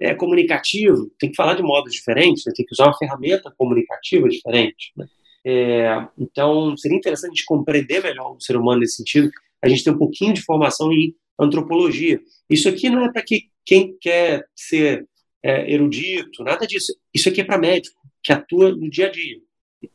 [0.00, 2.52] é, comunicativo, tem que falar de modos diferentes, né?
[2.54, 4.92] tem que usar uma ferramenta comunicativa diferente.
[4.96, 5.06] Né?
[5.46, 9.30] É, então, seria interessante a gente compreender melhor o ser humano nesse sentido,
[9.62, 12.20] a gente ter um pouquinho de formação em antropologia.
[12.48, 15.06] Isso aqui não é para que quem quer ser
[15.42, 16.92] é, erudito, nada disso.
[17.12, 19.38] Isso aqui é para médico, que atua no dia a dia.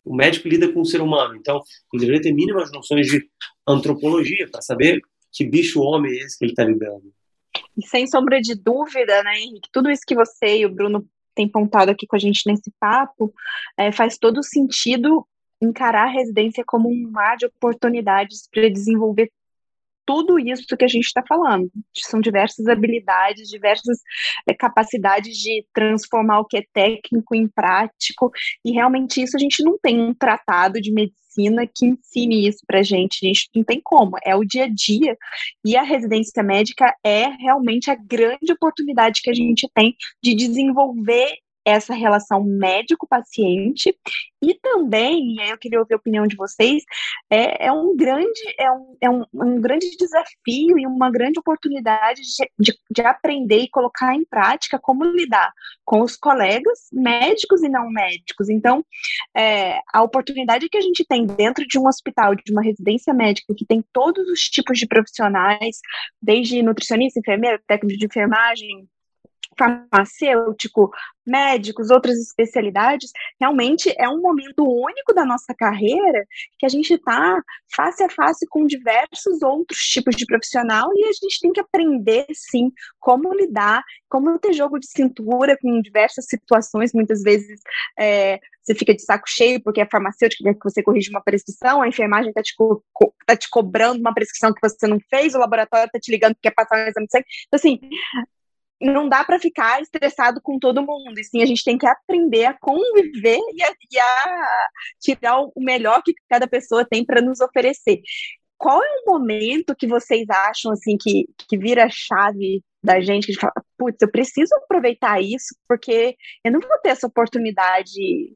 [0.03, 1.61] O médico lida com o ser humano, então
[1.93, 3.27] ele deveria ter mínimas noções de
[3.67, 7.13] antropologia para saber que bicho homem é esse que ele está lidando.
[7.77, 11.47] E sem sombra de dúvida, né, Henrique, tudo isso que você e o Bruno têm
[11.47, 13.33] pontado aqui com a gente nesse papo
[13.77, 15.25] é, faz todo sentido
[15.61, 19.31] encarar a residência como um mar de oportunidades para desenvolver
[20.09, 21.69] tudo isso que a gente está falando.
[21.95, 23.99] São diversas habilidades, diversas
[24.47, 28.31] é, capacidades de transformar o que é técnico em prático,
[28.65, 32.81] e realmente isso a gente não tem um tratado de medicina que ensine isso para
[32.81, 35.15] gente, a gente não tem como, é o dia a dia,
[35.63, 41.35] e a residência médica é realmente a grande oportunidade que a gente tem de desenvolver
[41.69, 43.95] essa relação médico-paciente
[44.41, 46.83] e também, e aí eu queria ouvir a opinião de vocês,
[47.29, 52.21] é, é um grande é um, é um, um, grande desafio e uma grande oportunidade
[52.21, 55.51] de, de, de, aprender e colocar em prática como lidar
[55.83, 58.49] com os colegas médicos e não médicos.
[58.49, 58.85] Então,
[59.35, 63.53] é, a oportunidade que a gente tem dentro de um hospital, de uma residência médica,
[63.55, 65.79] que tem todos os tipos de profissionais,
[66.21, 68.87] desde nutricionista, enfermeiro, técnico de enfermagem,
[69.57, 70.89] farmacêutico,
[71.25, 76.25] médicos, outras especialidades, realmente é um momento único da nossa carreira
[76.57, 77.41] que a gente está
[77.75, 82.25] face a face com diversos outros tipos de profissional e a gente tem que aprender,
[82.33, 87.59] sim, como lidar, como ter jogo de cintura com diversas situações, muitas vezes
[87.97, 91.81] é, você fica de saco cheio porque a farmacêutica quer que você corrija uma prescrição,
[91.81, 92.83] a enfermagem está te, co
[93.25, 96.41] tá te cobrando uma prescrição que você não fez, o laboratório está te ligando que
[96.41, 97.25] quer passar um exame de sangue.
[97.47, 97.79] Então, assim,
[98.81, 102.45] não dá para ficar estressado com todo mundo, e sim a gente tem que aprender
[102.45, 104.67] a conviver e a, e a
[104.99, 108.01] tirar o melhor que cada pessoa tem para nos oferecer.
[108.57, 113.25] Qual é o momento que vocês acham assim que, que vira a chave da gente,
[113.25, 117.07] que a gente fala, putz, eu preciso aproveitar isso, porque eu não vou ter essa
[117.07, 118.35] oportunidade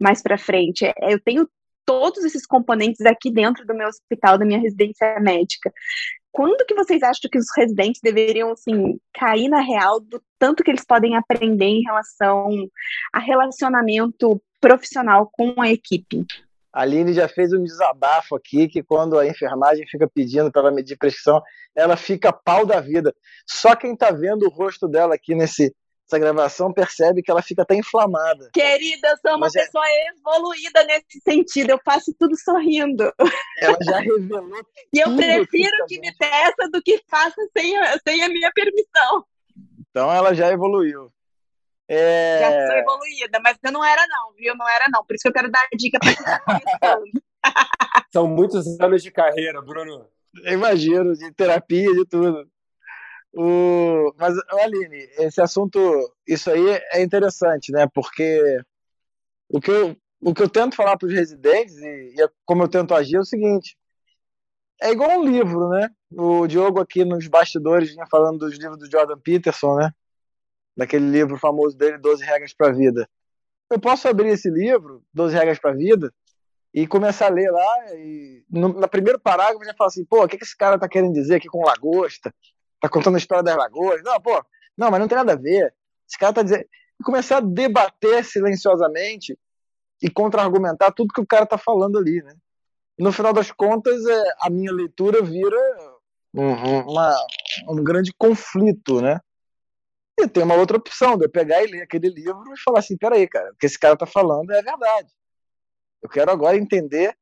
[0.00, 0.84] mais para frente.
[0.84, 1.48] É, eu tenho
[1.84, 5.72] todos esses componentes aqui dentro do meu hospital, da minha residência médica
[6.32, 10.70] quando que vocês acham que os residentes deveriam assim cair na real do tanto que
[10.70, 12.48] eles podem aprender em relação
[13.12, 16.24] a relacionamento profissional com a equipe?
[16.72, 20.70] A Aline já fez um desabafo aqui que quando a enfermagem fica pedindo para ela
[20.70, 21.42] medir pressão,
[21.76, 23.14] ela fica pau da vida.
[23.46, 25.74] Só quem está vendo o rosto dela aqui nesse
[26.12, 28.50] essa gravação percebe que ela fica até inflamada.
[28.52, 30.08] Querida, eu sou uma Mas é pessoa é...
[30.08, 33.12] evoluída nesse sentido, eu faço tudo sorrindo.
[33.58, 34.66] Ela já revelou.
[34.92, 37.74] e eu prefiro que me peça do que faça sem,
[38.06, 39.24] sem a minha permissão.
[39.90, 41.10] Então ela já evoluiu.
[41.88, 42.40] É...
[42.40, 44.54] Já sou evoluída, mas eu não era não, viu?
[44.54, 45.04] Não era não.
[45.04, 47.22] Por isso que eu quero dar dica para quem começando.
[48.12, 50.06] São muitos anos de carreira, Bruno.
[50.44, 52.48] Eu imagino, de terapia, de tudo.
[53.34, 55.78] O, mas, Aline, esse assunto,
[56.26, 57.88] isso aí é interessante, né?
[57.94, 58.60] Porque
[59.48, 62.62] o que eu, o que eu tento falar para os residentes, e, e, é como
[62.62, 63.76] eu tento agir, é o seguinte:
[64.82, 65.88] é igual um livro, né?
[66.12, 69.92] O Diogo aqui nos bastidores vinha falando dos livros do Jordan Peterson, né?
[70.76, 73.08] Daquele livro famoso dele, 12 Regras para a Vida.
[73.70, 76.12] Eu posso abrir esse livro, 12 Regras para a Vida,
[76.74, 80.28] e começar a ler lá, e no, no primeiro parágrafo já fala assim: pô, o
[80.28, 82.34] que, que esse cara tá querendo dizer aqui com lagosta?
[82.82, 84.02] Tá contando a história das lagoas.
[84.02, 84.44] Não, pô,
[84.76, 85.72] não, mas não tem nada a ver.
[86.06, 86.64] Esse cara tá dizendo.
[87.00, 89.38] E começar a debater silenciosamente
[90.02, 92.34] e contra-argumentar tudo que o cara tá falando ali, né?
[92.98, 95.56] E no final das contas, é, a minha leitura vira
[96.34, 97.16] um, uma,
[97.68, 99.20] um grande conflito, né?
[100.18, 102.96] E tem uma outra opção, de eu pegar e ler aquele livro e falar assim,
[102.96, 105.08] peraí, cara, o que esse cara tá falando é verdade.
[106.02, 107.16] Eu quero agora entender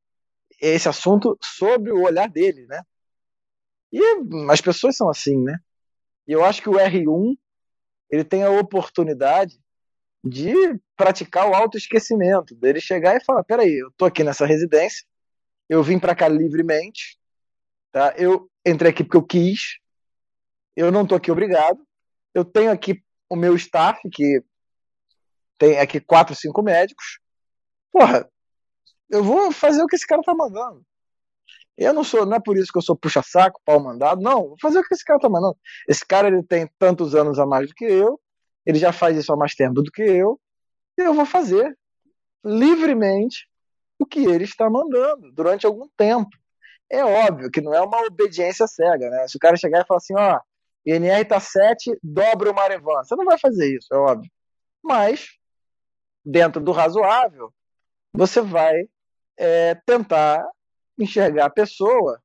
[0.61, 2.83] esse assunto sob o olhar dele, né?
[3.93, 4.01] E
[4.51, 5.59] as pessoas são assim, né?
[6.27, 7.37] E eu acho que o R1
[8.11, 9.61] ele tem a oportunidade
[10.23, 10.53] de
[10.97, 15.05] praticar o autoesquecimento, dele chegar e falar: peraí, eu tô aqui nessa residência,
[15.69, 17.19] eu vim para cá livremente,
[17.91, 18.15] tá?
[18.17, 19.79] Eu entrei aqui porque eu quis,
[20.77, 21.79] eu não tô aqui obrigado,
[22.35, 24.43] eu tenho aqui o meu staff, que
[25.57, 27.21] tem aqui quatro, cinco médicos,
[27.93, 28.29] porra,
[29.09, 30.85] eu vou fazer o que esse cara tá mandando.
[31.77, 34.49] Eu não sou, não é por isso que eu sou puxa-saco, pau mandado, não.
[34.49, 35.57] Vou fazer o que esse cara tá mandando.
[35.89, 38.21] Esse cara ele tem tantos anos a mais do que eu,
[38.67, 40.39] ele já faz isso há mais tempo do que eu,
[40.99, 41.77] e eu vou fazer
[42.45, 43.49] livremente
[43.99, 46.31] o que ele está mandando durante algum tempo.
[46.91, 49.29] É óbvio que não é uma obediência cega, né?
[49.29, 50.41] Se o cara chegar e falar assim, ó,
[50.85, 53.05] INR tá 7, dobra o Marevan.
[53.05, 54.31] Você não vai fazer isso, é óbvio.
[54.83, 55.29] Mas,
[56.25, 57.53] dentro do razoável,
[58.13, 58.89] você vai
[59.37, 60.45] é, tentar
[61.03, 62.21] enxergar a pessoa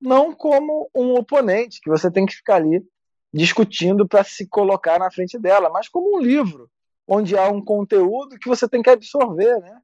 [0.00, 2.86] não como um oponente que você tem que ficar ali
[3.32, 6.70] discutindo para se colocar na frente dela, mas como um livro
[7.06, 9.80] onde há um conteúdo que você tem que absorver, né?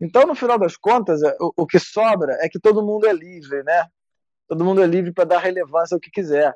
[0.00, 3.12] Então, no final das contas, é, o, o que sobra é que todo mundo é
[3.12, 3.86] livre, né?
[4.48, 6.54] Todo mundo é livre para dar relevância ao que quiser.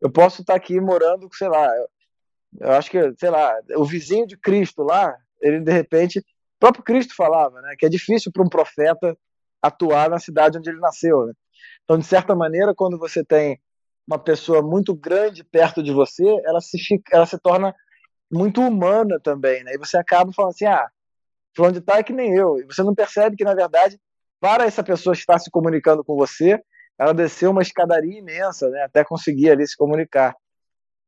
[0.00, 1.88] Eu posso estar aqui morando, sei lá, eu,
[2.60, 6.24] eu acho que, sei lá, o vizinho de Cristo lá, ele de repente, o
[6.60, 9.16] próprio Cristo falava, né, que é difícil para um profeta
[9.62, 11.26] atuar na cidade onde ele nasceu.
[11.26, 11.32] Né?
[11.84, 13.60] Então, de certa maneira, quando você tem
[14.06, 17.74] uma pessoa muito grande perto de você, ela se, fica, ela se torna
[18.30, 19.74] muito humana também, né?
[19.74, 20.88] E você acaba falando assim, ah,
[21.54, 22.58] fulano de tal é que nem eu.
[22.58, 23.98] E você não percebe que, na verdade,
[24.40, 26.60] para essa pessoa estar se comunicando com você,
[26.98, 28.82] ela desceu uma escadaria imensa, né?
[28.82, 30.34] Até conseguir ali se comunicar.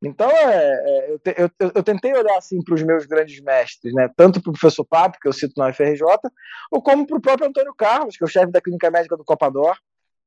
[0.05, 1.19] Então, é, é eu,
[1.59, 4.07] eu, eu, tentei olhar assim para os meus grandes mestres, né?
[4.15, 6.03] tanto para o professor Papo, que eu cito na UFRJ,
[6.71, 9.23] ou como para o próprio Antônio Carlos, que é o chefe da clínica médica do
[9.23, 9.75] Copador,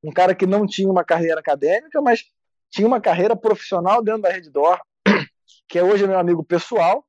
[0.03, 2.24] um cara que não tinha uma carreira acadêmica, mas
[2.70, 4.81] tinha uma carreira profissional dentro da Rede Dor,
[5.68, 7.05] que é hoje meu amigo pessoal.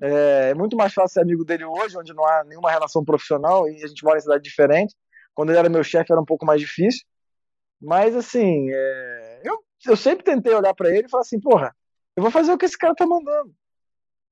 [0.00, 3.68] É, é muito mais fácil ser amigo dele hoje, onde não há nenhuma relação profissional
[3.68, 4.94] e a gente mora em cidade diferente.
[5.34, 7.02] Quando ele era meu chefe era um pouco mais difícil.
[7.80, 11.75] Mas assim, é, eu, eu sempre tentei olhar para ele e falar assim, porra,
[12.16, 13.54] eu vou fazer o que esse cara tá mandando.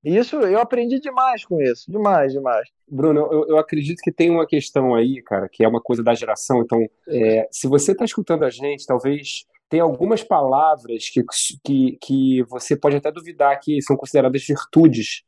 [0.05, 2.69] E isso eu aprendi demais com isso, demais, demais.
[2.87, 6.15] Bruno, eu, eu acredito que tem uma questão aí, cara, que é uma coisa da
[6.15, 6.61] geração.
[6.61, 11.25] Então, é, se você está escutando a gente, talvez tem algumas palavras que,
[11.65, 15.23] que, que você pode até duvidar que são consideradas virtudes,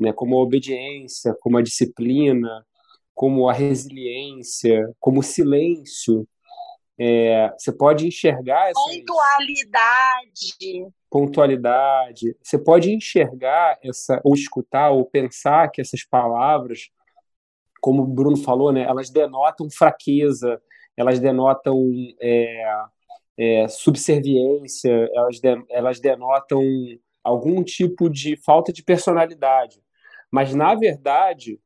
[0.00, 2.64] né, como a obediência, como a disciplina,
[3.14, 6.26] como a resiliência, como o silêncio.
[6.98, 12.34] É, você pode enxergar essa pontualidade, pontualidade.
[12.42, 16.88] Você pode enxergar essa ou escutar ou pensar que essas palavras,
[17.82, 20.58] como o Bruno falou, né, elas denotam fraqueza,
[20.96, 21.86] elas denotam
[22.18, 22.64] é,
[23.36, 26.62] é, subserviência, elas, de, elas denotam
[27.22, 29.82] algum tipo de falta de personalidade.
[30.30, 31.60] Mas, na verdade,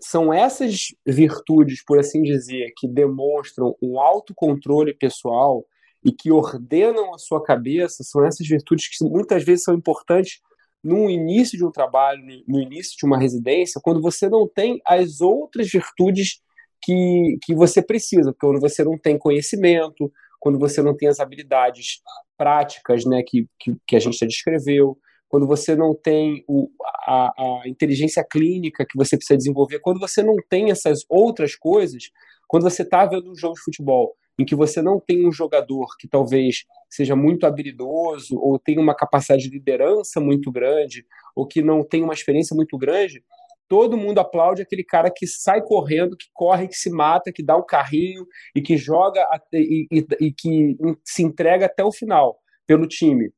[0.00, 5.66] são essas virtudes, por assim dizer, que demonstram um autocontrole pessoal
[6.06, 10.40] e que ordenam a sua cabeça, são essas virtudes que muitas vezes são importantes
[10.82, 15.20] no início de um trabalho, no início de uma residência, quando você não tem as
[15.20, 16.40] outras virtudes
[16.80, 22.00] que, que você precisa, quando você não tem conhecimento, quando você não tem as habilidades
[22.38, 24.96] práticas né, que, que, que a gente já descreveu,
[25.28, 26.70] quando você não tem o,
[27.04, 32.10] a, a, inteligência clínica que você precisa desenvolver, quando você não tem essas outras coisas,
[32.46, 35.96] quando você está vendo um jogo de futebol em que você não tem um jogador
[35.98, 41.62] que talvez seja muito habilidoso ou tenha uma capacidade de liderança muito grande ou que
[41.62, 43.24] não tem uma experiência muito grande,
[43.68, 47.56] todo mundo aplaude aquele cara que sai correndo, que corre, que se mata, que dá
[47.56, 52.38] o um carrinho e que joga e, e, e, que se entrega até o final
[52.66, 53.32] pelo time.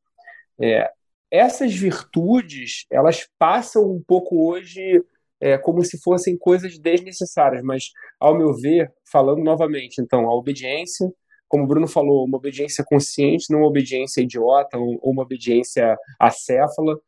[0.61, 0.91] É,
[1.31, 5.03] essas virtudes elas passam um pouco hoje
[5.41, 11.11] é, como se fossem coisas desnecessárias, mas ao meu ver, falando novamente, então a obediência,
[11.49, 16.99] como o Bruno falou, uma obediência consciente, não uma obediência idiota ou uma obediência acéfala,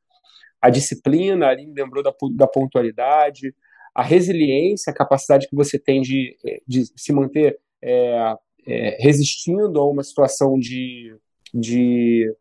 [0.61, 3.55] a disciplina, a Aline lembrou da, da pontualidade,
[3.95, 8.35] a resiliência, a capacidade que você tem de, de se manter é,
[8.66, 11.16] é, resistindo a uma situação de,
[11.53, 12.33] de,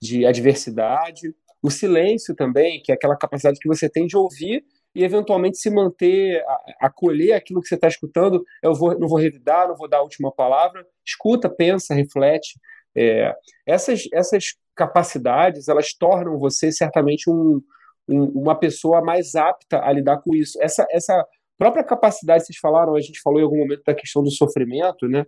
[0.00, 4.64] de adversidade, o silêncio também, que é aquela capacidade que você tem de ouvir
[4.94, 6.44] e eventualmente se manter,
[6.80, 8.44] acolher aquilo que você está escutando.
[8.62, 10.86] Eu vou, não vou revidar, não vou dar a última palavra.
[11.04, 12.58] Escuta, pensa, reflete.
[12.94, 13.34] É,
[13.66, 17.60] essas, essas capacidades, elas tornam você certamente um,
[18.08, 20.58] um, uma pessoa mais apta a lidar com isso.
[20.62, 21.26] Essa, essa
[21.56, 25.24] própria capacidade, vocês falaram, a gente falou em algum momento da questão do sofrimento, né?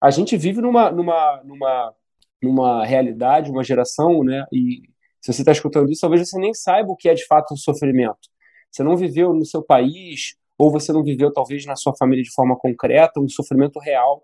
[0.00, 1.94] A gente vive numa, numa, numa,
[2.42, 4.44] numa realidade, uma geração, né?
[4.52, 4.82] E
[5.20, 7.58] se você está escutando isso, talvez você nem saiba o que é de fato o
[7.58, 8.29] sofrimento.
[8.70, 12.32] Você não viveu no seu país, ou você não viveu talvez na sua família de
[12.32, 14.22] forma concreta, um sofrimento real.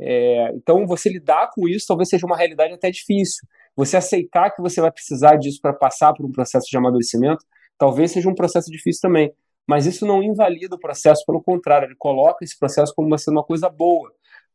[0.00, 3.46] É, então, você lidar com isso talvez seja uma realidade até difícil.
[3.74, 7.44] Você aceitar que você vai precisar disso para passar por um processo de amadurecimento,
[7.78, 9.32] talvez seja um processo difícil também.
[9.66, 13.44] Mas isso não invalida o processo, pelo contrário, ele coloca esse processo como sendo uma
[13.44, 14.12] coisa boa.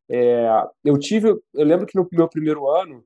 [0.10, 0.48] É,
[0.84, 3.04] eu tive, eu lembro que no meu primeiro ano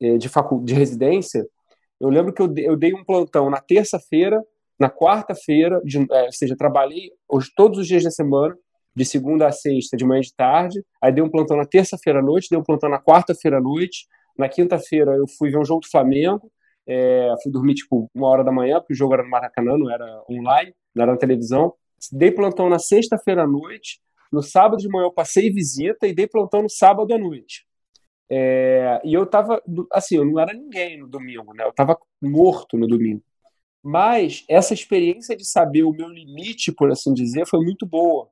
[0.00, 1.46] é, de, facu, de residência,
[2.00, 4.44] eu lembro que eu, eu dei um plantão na terça-feira,
[4.78, 8.56] na quarta-feira, é, ou seja, trabalhei hoje, todos os dias da semana,
[8.94, 10.82] de segunda a sexta, de manhã e de tarde.
[11.02, 14.06] Aí dei um plantão na terça-feira à noite, dei um plantão na quarta-feira à noite.
[14.38, 16.50] Na quinta-feira eu fui ver um jogo do Flamengo.
[16.86, 19.90] É, fui dormir tipo uma hora da manhã, porque o jogo era no Maracanã, não
[19.90, 21.74] era online, não era na televisão.
[22.12, 24.00] Dei plantão na sexta-feira à noite.
[24.30, 27.66] No sábado de manhã eu passei visita e dei plantão no sábado à noite.
[28.30, 29.62] É, e eu tava,
[29.92, 31.64] assim, eu não era ninguém no domingo, né?
[31.64, 33.22] Eu tava morto no domingo.
[33.84, 38.30] Mas essa experiência de saber o meu limite, por assim dizer, foi muito boa.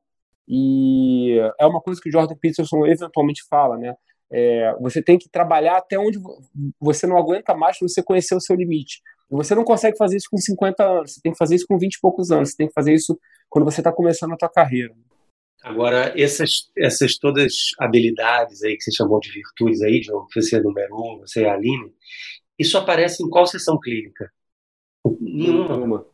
[0.48, 3.94] E é uma coisa que o Jordan Peterson eventualmente fala, né?
[4.30, 6.18] É, você tem que trabalhar até onde
[6.80, 9.03] você não aguenta mais para você conhecer o seu limite.
[9.28, 11.94] Você não consegue fazer isso com 50 anos, você tem que fazer isso com 20
[11.96, 13.18] e poucos anos, você tem que fazer isso
[13.50, 14.94] quando você está começando a sua carreira.
[15.62, 21.20] Agora, essas, essas todas habilidades aí que você chamou de virtudes aí, João, você numerou,
[21.20, 21.92] você é a Aline,
[22.59, 24.30] isso aparece em qual sessão clínica?
[25.20, 26.07] Nenhuma.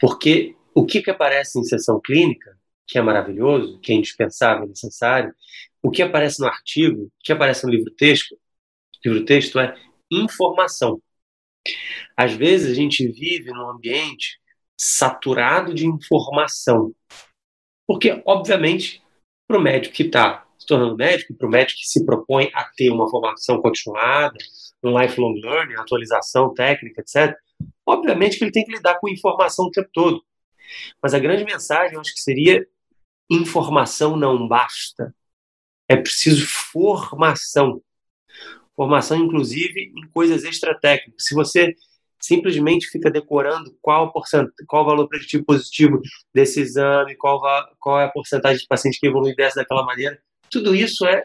[0.00, 5.34] Porque o que, que aparece em sessão clínica, que é maravilhoso, que é indispensável, necessário,
[5.82, 8.36] o que aparece no artigo, o que aparece no livro-texto,
[9.04, 9.76] livro-texto é
[10.10, 11.00] informação.
[12.16, 14.40] Às vezes a gente vive num ambiente
[14.78, 16.94] saturado de informação.
[17.86, 19.02] Porque, obviamente,
[19.46, 22.64] para o médico que está se tornando médico, para o médico que se propõe a
[22.64, 24.36] ter uma formação continuada,
[24.82, 27.36] um lifelong learning, atualização técnica, etc.,
[27.86, 30.24] obviamente que ele tem que lidar com informação o tempo todo.
[31.02, 32.66] Mas a grande mensagem, eu acho que seria:
[33.30, 35.14] informação não basta.
[35.88, 37.82] É preciso formação.
[38.74, 41.24] Formação, inclusive, em coisas extratécnicas.
[41.24, 41.74] Se você
[42.24, 44.10] simplesmente fica decorando qual,
[44.66, 46.00] qual o valor preditivo positivo
[46.34, 47.38] desse exame, qual,
[47.78, 50.18] qual é a porcentagem de pacientes que evoluem dessa daquela maneira.
[50.50, 51.22] Tudo isso é,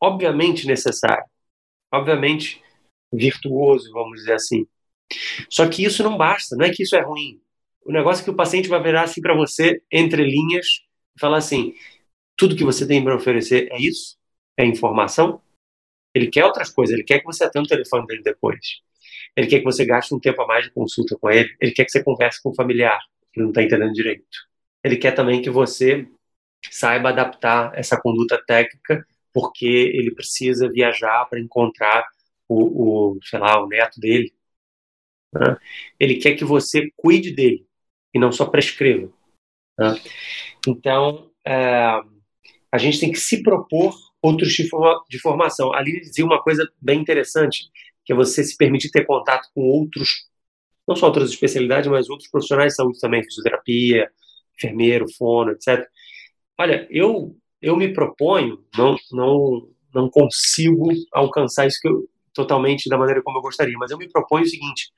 [0.00, 1.24] obviamente, necessário.
[1.92, 2.62] Obviamente,
[3.12, 4.68] virtuoso, vamos dizer assim.
[5.48, 7.40] Só que isso não basta, não é que isso é ruim.
[7.84, 10.66] O negócio é que o paciente vai virar assim para você, entre linhas,
[11.16, 11.74] e falar assim:
[12.36, 14.16] tudo que você tem para oferecer é isso?
[14.56, 15.40] É informação?
[16.14, 18.80] Ele quer outras coisas, ele quer que você atenda o telefone dele depois.
[19.36, 21.48] Ele quer que você gaste um tempo a mais de consulta com ele.
[21.60, 22.98] Ele quer que você converse com o familiar,
[23.32, 24.24] que não está entendendo direito.
[24.82, 26.06] Ele quer também que você
[26.70, 32.04] saiba adaptar essa conduta técnica, porque ele precisa viajar para encontrar
[32.48, 34.32] o, o, sei lá, o neto dele.
[35.32, 35.56] Né?
[35.98, 37.66] Ele quer que você cuide dele
[38.14, 39.10] e não só prescreva.
[39.78, 40.00] Né?
[40.66, 42.00] Então, é,
[42.72, 45.72] a gente tem que se propor outros tipos de formação.
[45.72, 47.70] Ali dizia uma coisa bem interessante
[48.04, 50.26] que é você se permitir ter contato com outros,
[50.86, 54.10] não só outras especialidades, mas outros profissionais de saúde também, fisioterapia,
[54.56, 55.86] enfermeiro, fono, etc.
[56.58, 62.96] Olha, eu eu me proponho, não não não consigo alcançar isso que eu, totalmente da
[62.98, 64.90] maneira como eu gostaria, mas eu me proponho o seguinte,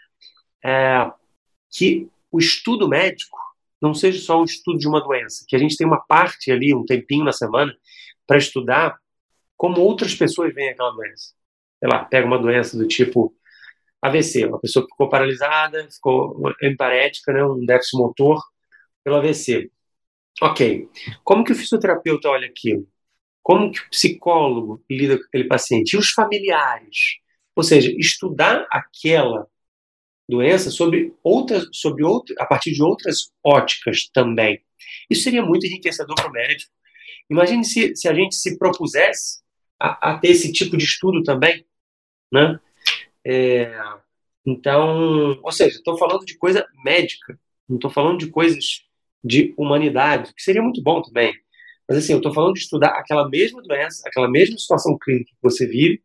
[0.64, 1.10] é,
[1.70, 3.38] que o estudo médico
[3.80, 6.74] não seja só um estudo de uma doença, que a gente tem uma parte ali,
[6.74, 7.74] um tempinho na semana,
[8.26, 8.96] para estudar
[9.56, 11.34] como outras pessoas veem aquela doença
[11.82, 13.34] sei lá, pega uma doença do tipo
[14.00, 18.40] AVC, uma pessoa ficou paralisada, ficou emparética, né, um déficit motor
[19.02, 19.68] pelo AVC.
[20.40, 20.88] Ok,
[21.24, 22.86] como que o fisioterapeuta olha aquilo?
[23.42, 25.94] Como que o psicólogo lida com aquele paciente?
[25.94, 27.16] E os familiares?
[27.56, 29.48] Ou seja, estudar aquela
[30.28, 34.60] doença sobre outras, sobre outra, a partir de outras óticas também.
[35.10, 36.70] Isso seria muito enriquecedor para o médico.
[37.30, 39.40] Imagine se, se a gente se propusesse
[39.78, 41.64] a, a ter esse tipo de estudo também
[42.32, 42.58] né?
[43.24, 43.70] É,
[44.46, 48.82] então, ou seja, estou falando de coisa médica, não estou falando de coisas
[49.22, 51.32] de humanidade, que seria muito bom também.
[51.86, 55.42] Mas assim, eu estou falando de estudar aquela mesma doença, aquela mesma situação clínica que
[55.42, 56.02] você vive,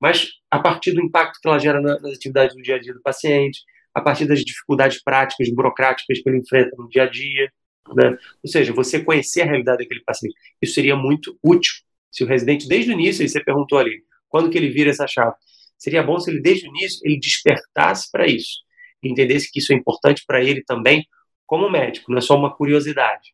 [0.00, 3.02] mas a partir do impacto que ela gera nas atividades do dia a dia do
[3.02, 3.60] paciente,
[3.94, 7.52] a partir das dificuldades práticas, burocráticas que ele enfrenta no dia a dia.
[7.94, 8.16] Né?
[8.42, 10.34] Ou seja, você conhecer a realidade daquele paciente.
[10.62, 11.72] Isso seria muito útil.
[12.10, 15.34] Se o residente, desde o início, você perguntou ali, quando que ele vira essa chave?
[15.76, 18.58] Seria bom se ele, desde o início, ele despertasse para isso,
[19.02, 21.06] entendesse que isso é importante para ele também,
[21.46, 23.32] como médico, não é só uma curiosidade.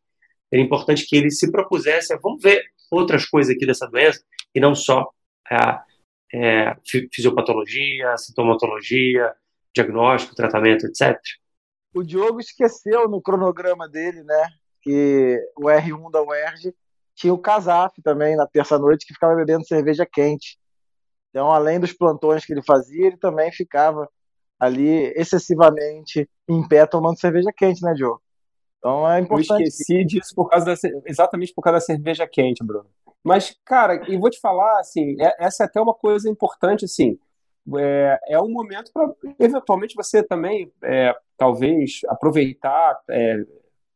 [0.51, 4.23] É importante que ele se propusesse a, vamos ver outras coisas aqui dessa doença,
[4.55, 5.11] e não só
[5.51, 5.83] a
[6.33, 6.75] é,
[7.13, 9.35] fisiopatologia, sintomatologia,
[9.75, 11.19] diagnóstico, tratamento, etc.
[11.95, 14.49] O Diogo esqueceu no cronograma dele, né,
[14.83, 16.75] que o R1 da UERJ
[17.15, 20.59] tinha o CASAF também na terça-noite que ficava bebendo cerveja quente.
[21.31, 24.09] Então, além dos plantões que ele fazia, ele também ficava
[24.59, 28.17] ali excessivamente em pé tomando cerveja quente, né, Joe?
[28.79, 29.63] Então é importante.
[29.63, 30.75] Eu esqueci disso por causa da,
[31.07, 32.89] exatamente por causa da cerveja quente, Bruno.
[33.27, 37.19] Mas, cara, e vou te falar, assim, é, essa é até uma coisa importante, assim,
[37.77, 43.39] é, é um momento para, eventualmente, você também, é, talvez, aproveitar, é,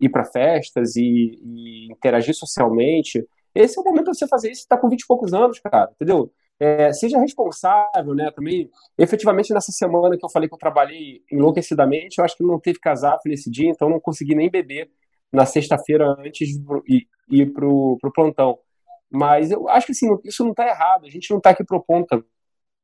[0.00, 3.24] ir para festas e, e, interagir socialmente.
[3.54, 5.60] Esse é o momento para você fazer isso, você está com 20 e poucos anos,
[5.60, 6.32] cara, entendeu?
[6.58, 8.32] É, seja responsável, né?
[8.32, 8.68] Também,
[8.98, 12.80] efetivamente, nessa semana que eu falei que eu trabalhei enlouquecidamente, eu acho que não teve
[12.80, 14.90] casaco nesse dia, então não consegui nem beber
[15.32, 18.58] na sexta-feira antes de ir para o plantão.
[19.11, 21.06] Mas eu acho que assim, isso não está errado.
[21.06, 22.06] A gente não está aqui propondo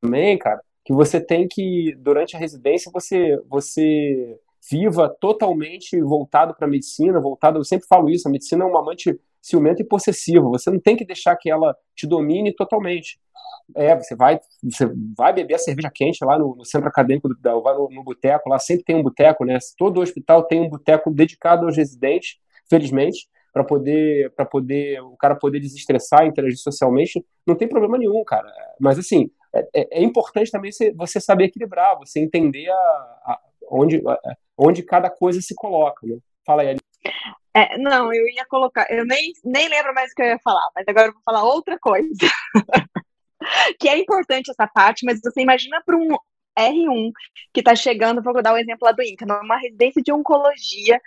[0.00, 4.38] também, cara, que você tem que, durante a residência, você, você
[4.70, 8.76] viva totalmente voltado para a medicina, voltado, eu sempre falo isso, a medicina é um
[8.76, 13.20] amante ciumento e possessivo, você não tem que deixar que ela te domine totalmente.
[13.74, 17.62] É, você vai, você vai beber a cerveja quente lá no, no centro acadêmico, do,
[17.62, 19.58] vai no, no boteco, lá sempre tem um boteco, né?
[19.76, 22.36] Todo hospital tem um boteco dedicado aos residentes,
[22.68, 28.22] felizmente, para poder para poder o cara poder desestressar, interagir socialmente, não tem problema nenhum,
[28.22, 28.52] cara.
[28.78, 33.40] Mas assim, é, é, é importante também você saber equilibrar, você entender a, a
[33.70, 36.18] onde, a, onde cada coisa se coloca, né?
[36.44, 36.76] Fala aí,
[37.54, 40.68] é, não, eu ia colocar, eu nem, nem lembro mais o que eu ia falar,
[40.74, 42.10] mas agora eu vou falar outra coisa.
[43.80, 46.14] que é importante essa parte, mas você imagina para um
[46.58, 47.12] R1
[47.52, 51.00] que está chegando, vou dar o um exemplo lá do INCA, numa residência de oncologia,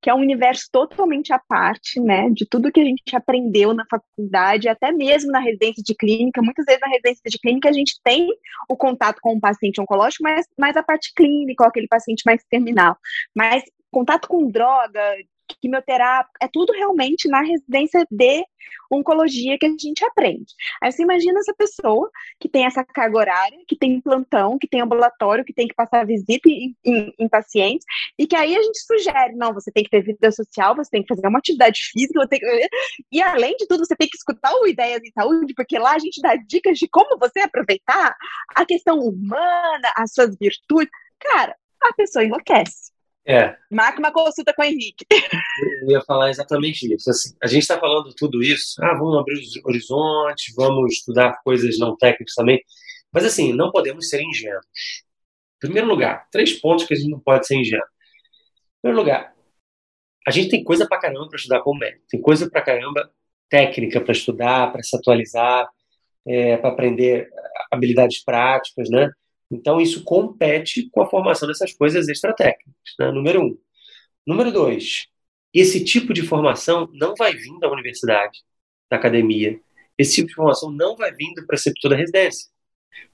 [0.00, 3.84] que é um universo totalmente à parte, né, de tudo que a gente aprendeu na
[3.90, 6.42] faculdade, até mesmo na residência de clínica.
[6.42, 8.28] Muitas vezes na residência de clínica a gente tem
[8.68, 12.96] o contato com o paciente oncológico, mas mais a parte clínica, aquele paciente mais terminal.
[13.34, 15.00] Mas contato com droga,
[15.60, 18.44] quimioterapia, é tudo realmente na residência de
[18.90, 20.52] oncologia que a gente aprende.
[20.82, 24.80] Aí você imagina essa pessoa que tem essa carga horária, que tem plantão, que tem
[24.80, 27.84] ambulatório, que tem que passar visita em, em, em, pacientes,
[28.18, 31.02] e que aí a gente sugere, não, você tem que ter vida social, você tem
[31.02, 32.68] que fazer uma atividade física, que...
[33.12, 35.98] e além de tudo, você tem que escutar o Ideias em Saúde, porque lá a
[35.98, 38.16] gente dá dicas de como você aproveitar
[38.54, 40.90] a questão humana, as suas virtudes.
[41.20, 42.89] Cara, a pessoa enlouquece.
[43.26, 43.56] É.
[43.70, 45.04] Marque uma consulta com o Henrique.
[45.82, 47.10] Eu ia falar exatamente isso.
[47.10, 48.82] Assim, a gente está falando tudo isso.
[48.82, 52.62] Ah, vamos abrir os horizontes, vamos estudar coisas não técnicas também.
[53.12, 54.64] Mas, assim, não podemos ser ingênuos.
[55.56, 57.84] Em primeiro lugar, três pontos que a gente não pode ser ingênuo.
[57.84, 59.34] Em primeiro lugar,
[60.26, 62.04] a gente tem coisa para caramba para estudar com o médico.
[62.08, 63.10] Tem coisa para caramba
[63.48, 65.68] técnica para estudar, para se atualizar,
[66.26, 67.28] é, para aprender
[67.70, 69.10] habilidades práticas, né?
[69.50, 73.10] Então, isso compete com a formação dessas coisas extratécnicas, né?
[73.10, 73.58] número um.
[74.26, 75.06] Número dois,
[75.52, 78.38] esse tipo de formação não vai vir da universidade,
[78.88, 79.58] da academia.
[79.98, 82.48] Esse tipo de formação não vai vir do preceptor da residência.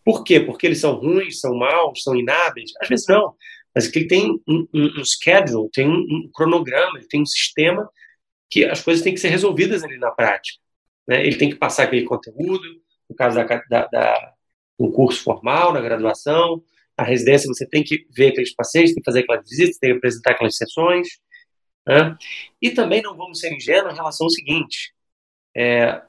[0.04, 0.40] Por quê?
[0.40, 2.72] Porque eles são ruins, são maus, são inábeis?
[2.80, 3.34] Às vezes não.
[3.74, 7.26] Mas que ele tem um, um, um schedule, tem um, um, cronograma, ele tem um
[7.26, 7.88] sistema
[8.50, 10.58] que as coisas têm que ser resolvidas ali na prática.
[11.08, 11.26] Né?
[11.26, 12.64] Ele tem que passar aquele conteúdo,
[13.08, 14.32] no caso da, da, da
[14.78, 16.62] um curso formal, na graduação.
[16.96, 19.96] A residência você tem que ver aqueles pacientes, tem que fazer aquelas visitas, tem que
[19.98, 21.08] apresentar aquelas sessões.
[21.86, 22.16] Né?
[22.60, 24.92] E também não vamos ser ingênuos em relação ao seguinte:
[25.56, 26.02] é,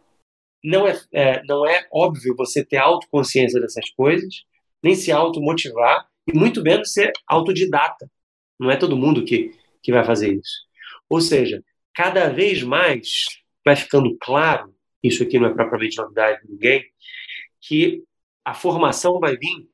[0.63, 4.43] não, é, é, não é óbvio você ter autoconsciência dessas coisas,
[4.83, 8.09] nem se automotivar, e muito menos ser autodidata.
[8.59, 9.51] Não é todo mundo que,
[9.81, 10.67] que vai fazer isso.
[11.09, 11.63] Ou seja,
[11.93, 13.25] cada vez mais
[13.63, 16.83] vai ficando claro, isso aqui não é propriamente novidade de ninguém,
[17.61, 18.03] que
[18.47, 19.67] a formação vai vir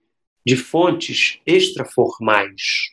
[0.43, 2.89] de fontes extraformais.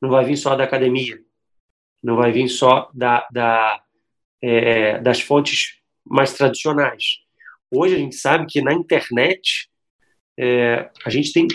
[0.00, 1.18] Não vai vir só da academia,
[2.00, 3.82] não vai vir só da, da
[4.40, 7.18] é, das fontes mais tradicionais.
[7.72, 9.68] Hoje a gente sabe que na internet
[10.38, 11.48] é, a gente tem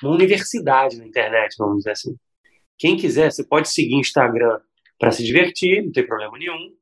[0.00, 2.16] uma universidade na internet, vamos dizer assim.
[2.78, 4.60] Quem quiser, você pode seguir Instagram
[5.00, 6.76] para se divertir, não tem problema nenhum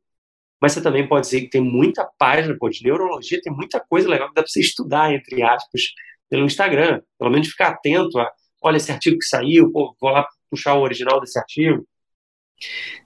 [0.60, 4.08] mas você também pode dizer que tem muita página pô, de neurologia, tem muita coisa
[4.08, 5.82] legal que dá para você estudar, entre aspas,
[6.28, 7.00] pelo Instagram.
[7.18, 8.30] Pelo menos ficar atento a,
[8.62, 11.86] olha esse artigo que saiu, pô, vou lá puxar o original desse artigo.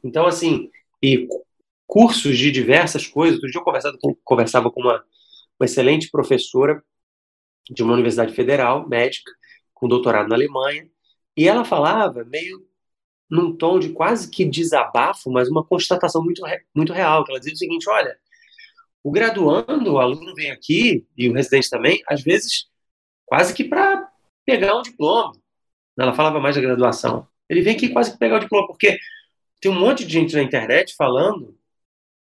[0.03, 0.69] Então, assim,
[1.03, 1.29] e
[1.87, 3.37] cursos de diversas coisas.
[3.37, 5.05] Outro dia eu conversava com, conversava com uma,
[5.59, 6.83] uma excelente professora
[7.71, 9.31] de uma universidade federal, médica,
[9.73, 10.89] com doutorado na Alemanha,
[11.37, 12.67] e ela falava meio
[13.35, 16.41] num tom de quase que desabafo, mas uma constatação muito,
[16.73, 18.17] muito real, que ela dizia o seguinte, olha,
[19.03, 22.69] o graduando, o aluno vem aqui, e o residente também, às vezes,
[23.27, 24.09] quase que para
[24.47, 25.33] pegar um diploma.
[25.99, 27.27] Ela falava mais da graduação.
[27.49, 28.99] Ele vem aqui quase que pegar o diploma, porque
[29.61, 31.59] tem um monte de gente na internet falando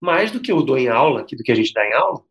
[0.02, 2.22] mais do que eu dou em aula, do que a gente dá em aula.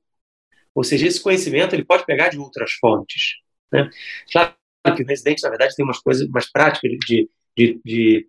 [0.75, 3.37] Ou seja, esse conhecimento ele pode pegar de outras fontes.
[3.73, 3.89] Né?
[4.31, 4.53] Claro
[4.95, 8.29] que o residente, na verdade, tem umas coisas mais práticas de, de, de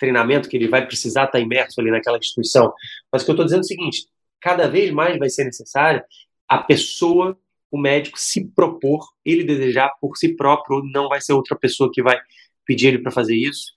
[0.00, 2.72] treinamento que ele vai precisar estar imerso ali naquela instituição.
[3.12, 4.06] Mas o que eu estou dizendo é o seguinte:
[4.40, 6.02] cada vez mais vai ser necessário
[6.48, 7.38] a pessoa,
[7.70, 12.02] o médico, se propor, ele desejar por si próprio, não vai ser outra pessoa que
[12.02, 12.18] vai
[12.66, 13.72] pedir ele para fazer isso,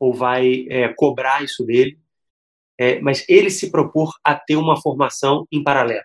[0.00, 1.98] ou vai é, cobrar isso dele,
[2.78, 6.04] é, mas ele se propor a ter uma formação em paralelo,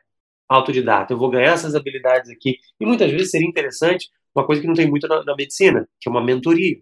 [0.50, 1.14] autodidata.
[1.14, 2.58] Eu vou ganhar essas habilidades aqui.
[2.80, 6.10] E muitas vezes seria interessante uma coisa que não tem muito na, na medicina, que
[6.10, 6.78] é uma mentoria.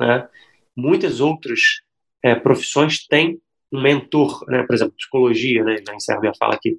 [0.00, 0.28] Né?
[0.76, 1.60] Muitas outras
[2.22, 3.40] é, profissões têm
[3.72, 4.64] um mentor, né?
[4.64, 5.76] por exemplo, psicologia, né?
[5.86, 6.78] na minha fala aqui,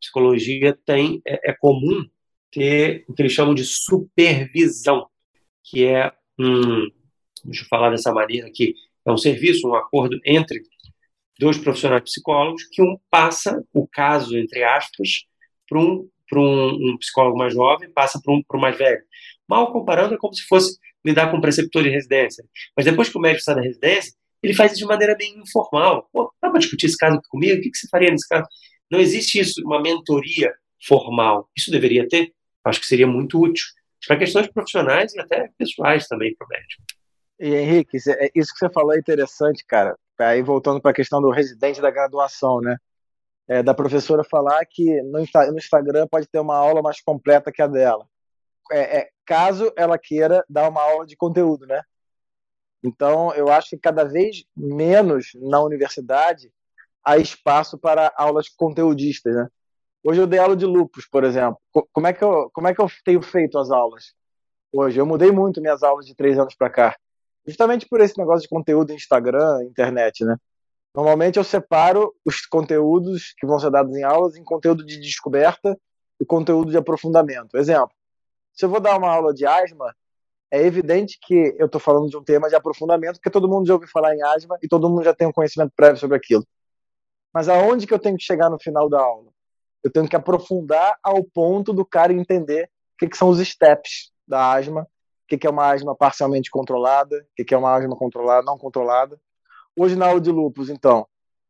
[0.00, 2.04] psicologia tem, é, é, comum
[2.50, 5.06] ter o que eles chamam de supervisão,
[5.62, 6.88] que é um,
[7.44, 8.74] deixa eu falar dessa maneira aqui,
[9.06, 10.62] é um serviço, um acordo entre
[11.38, 15.24] dois profissionais psicólogos que um passa o caso, entre aspas,
[15.68, 19.02] para um, um, um, psicólogo mais jovem, passa para um, um mais velho.
[19.48, 22.44] Mal comparando, é como se fosse lidar com um preceptor de residência.
[22.76, 24.14] Mas depois que o médico sai da residência,
[24.44, 26.06] ele faz isso de maneira bem informal.
[26.12, 27.58] Pô, dá para discutir esse caso comigo?
[27.58, 28.46] O que, que você faria nesse caso?
[28.90, 30.52] Não existe isso, uma mentoria
[30.86, 31.48] formal.
[31.56, 32.32] Isso deveria ter?
[32.62, 33.64] Acho que seria muito útil
[34.06, 36.82] para questões profissionais e até pessoais também para o médico.
[37.40, 39.96] E Henrique, é, isso que você falou é interessante, cara.
[40.18, 42.76] Aí voltando para a questão do residente da graduação, né?
[43.48, 47.62] É, da professora falar que no, no, Instagram pode ter uma aula mais completa que
[47.62, 48.06] a dela.
[48.70, 51.82] É, é, caso ela queira dar uma aula de conteúdo, né?
[52.84, 56.52] Então, eu acho que cada vez menos na universidade
[57.02, 59.48] há espaço para aulas conteudistas, né?
[60.02, 61.58] Hoje eu dei aula de lupus, por exemplo.
[61.90, 64.12] Como é que eu, como é que eu tenho feito as aulas?
[64.70, 66.96] Hoje eu mudei muito minhas aulas de três anos para cá,
[67.46, 70.36] justamente por esse negócio de conteúdo Instagram, internet, né?
[70.94, 75.76] Normalmente eu separo os conteúdos que vão ser dados em aulas em conteúdo de descoberta
[76.20, 77.56] e conteúdo de aprofundamento.
[77.56, 77.94] Exemplo,
[78.52, 79.94] se eu vou dar uma aula de asma,
[80.54, 83.74] é evidente que eu estou falando de um tema de aprofundamento, porque todo mundo já
[83.74, 86.46] ouviu falar em asma e todo mundo já tem um conhecimento prévio sobre aquilo.
[87.32, 89.32] Mas aonde que eu tenho que chegar no final da aula?
[89.82, 94.12] Eu tenho que aprofundar ao ponto do cara entender o que, que são os steps
[94.28, 97.74] da asma, o que, que é uma asma parcialmente controlada, o que, que é uma
[97.74, 99.20] asma controlada, não controlada.
[99.76, 101.04] Hoje na aula de lupus, então,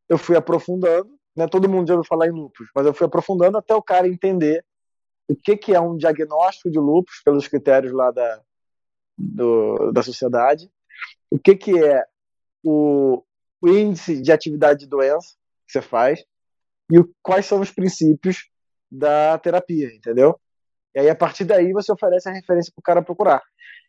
[0.09, 1.47] eu fui aprofundando, né?
[1.47, 4.65] Todo mundo já ouviu falar em lupus, mas eu fui aprofundando até o cara entender
[5.29, 8.41] o que, que é um diagnóstico de lupus pelos critérios lá da,
[9.17, 10.71] do, da sociedade,
[11.31, 12.05] o que, que é
[12.63, 13.23] o,
[13.61, 15.35] o índice de atividade de doença
[15.67, 16.25] que você faz
[16.91, 18.49] e o, quais são os princípios
[18.91, 20.39] da terapia, entendeu?
[20.95, 23.43] E aí, a partir daí, você oferece a referência para o cara procurar.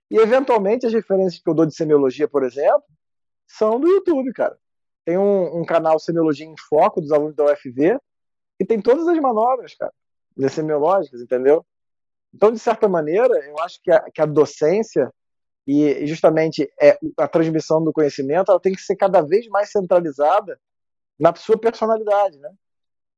[0.09, 2.83] E, eventualmente, as referências que eu dou de semiologia, por exemplo,
[3.47, 4.57] são do YouTube, cara.
[5.03, 7.99] Tem um, um canal Semiologia em Foco dos alunos da UFV
[8.59, 9.93] e tem todas as manobras, cara,
[10.49, 11.63] semiológicas, entendeu?
[12.35, 15.09] Então, de certa maneira, eu acho que a, que a docência
[15.65, 20.59] e justamente é, a transmissão do conhecimento ela tem que ser cada vez mais centralizada
[21.17, 22.51] na sua personalidade, né?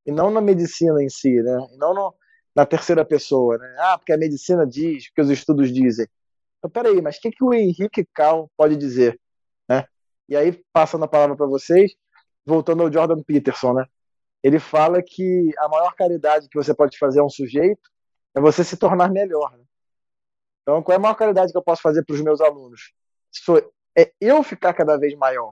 [0.06, 1.68] E não na medicina em si, né?
[1.74, 2.14] E não no,
[2.56, 3.76] na terceira pessoa, né?
[3.80, 6.08] Ah, porque a medicina diz, porque os estudos dizem.
[6.60, 9.20] Então, peraí, mas o que, que o Henrique Cal pode dizer,
[9.68, 9.86] né?
[10.30, 11.92] E aí, passando a palavra para vocês,
[12.46, 13.86] voltando ao Jordan Peterson, né?
[14.44, 17.90] Ele fala que a maior caridade que você pode fazer a um sujeito
[18.38, 19.58] é você se tornar melhor.
[19.58, 19.64] Né?
[20.62, 22.94] Então, qual é a maior caridade que eu posso fazer para os meus alunos?
[23.32, 23.58] Sou,
[23.98, 25.52] é eu ficar cada vez maior.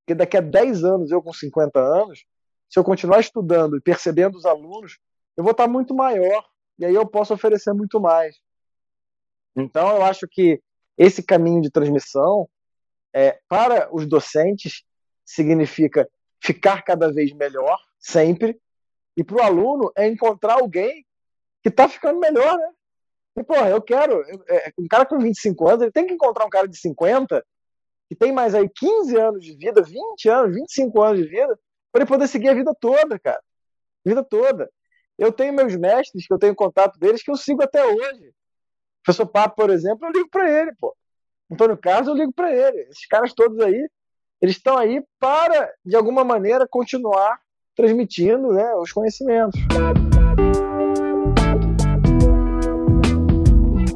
[0.00, 2.24] Porque daqui a 10 anos, eu com 50 anos,
[2.68, 4.98] se eu continuar estudando e percebendo os alunos,
[5.36, 6.44] eu vou estar muito maior.
[6.76, 8.36] E aí eu posso oferecer muito mais.
[9.54, 10.60] Então, eu acho que
[10.98, 12.48] esse caminho de transmissão
[13.12, 14.82] é, para os docentes
[15.24, 16.10] significa
[16.42, 18.60] ficar cada vez melhor, sempre,
[19.16, 21.06] e para o aluno é encontrar alguém
[21.62, 22.68] que está ficando melhor, né?
[23.36, 24.22] E, porra, eu quero.
[24.48, 27.44] É, um cara com 25 anos, ele tem que encontrar um cara de 50
[28.08, 31.58] que tem mais aí 15 anos de vida, 20 anos, 25 anos de vida,
[31.90, 33.40] para ele poder seguir a vida toda, cara.
[34.04, 34.70] Vida toda.
[35.18, 38.28] Eu tenho meus mestres, que eu tenho contato deles, que eu sigo até hoje.
[38.28, 40.94] O professor Papo, por exemplo, eu ligo para ele, pô.
[41.50, 42.82] Antônio Carlos, eu ligo para ele.
[42.82, 43.88] Esses caras todos aí,
[44.40, 47.40] eles estão aí para, de alguma maneira, continuar
[47.74, 49.58] transmitindo né, os conhecimentos.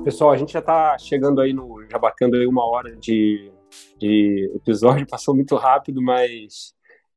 [0.06, 1.84] Pessoal, a gente já está chegando aí no.
[1.90, 3.50] já batendo aí uma hora de,
[3.98, 6.72] de episódio, passou muito rápido, mas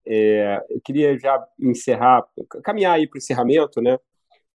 [0.07, 2.25] é, eu queria já encerrar,
[2.63, 3.99] caminhar aí para o encerramento, né?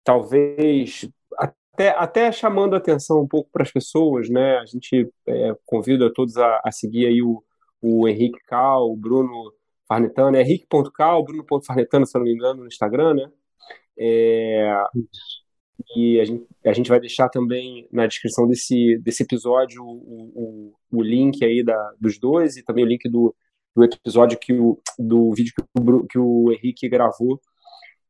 [0.01, 4.59] Talvez até, até chamando a atenção um pouco para as pessoas, né?
[4.59, 7.43] A gente é, convida todos a, a, seguir aí o,
[7.81, 9.51] o Henrique Cal, o Bruno
[9.89, 13.31] Farnetano, é henrique.cal, bruno.farnetano, se não me engano, no Instagram, né?
[13.99, 14.73] É,
[15.95, 20.73] e a gente, a gente vai deixar também na descrição desse, desse episódio o, o,
[20.91, 23.35] o link aí da, dos dois e também o link do,
[23.75, 27.39] do episódio que o, do vídeo que o, que o Henrique gravou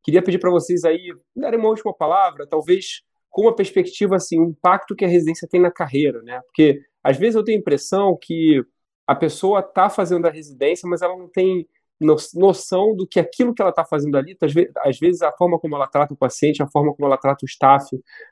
[0.03, 4.49] queria pedir para vocês aí darem uma última palavra, talvez com uma perspectiva assim, o
[4.49, 6.41] impacto que a residência tem na carreira, né?
[6.41, 8.61] Porque às vezes eu tenho a impressão que
[9.07, 11.67] a pessoa está fazendo a residência, mas ela não tem
[12.01, 14.37] noção do que aquilo que ela está fazendo ali,
[14.77, 17.47] às vezes a forma como ela trata o paciente, a forma como ela trata o
[17.47, 17.87] staff,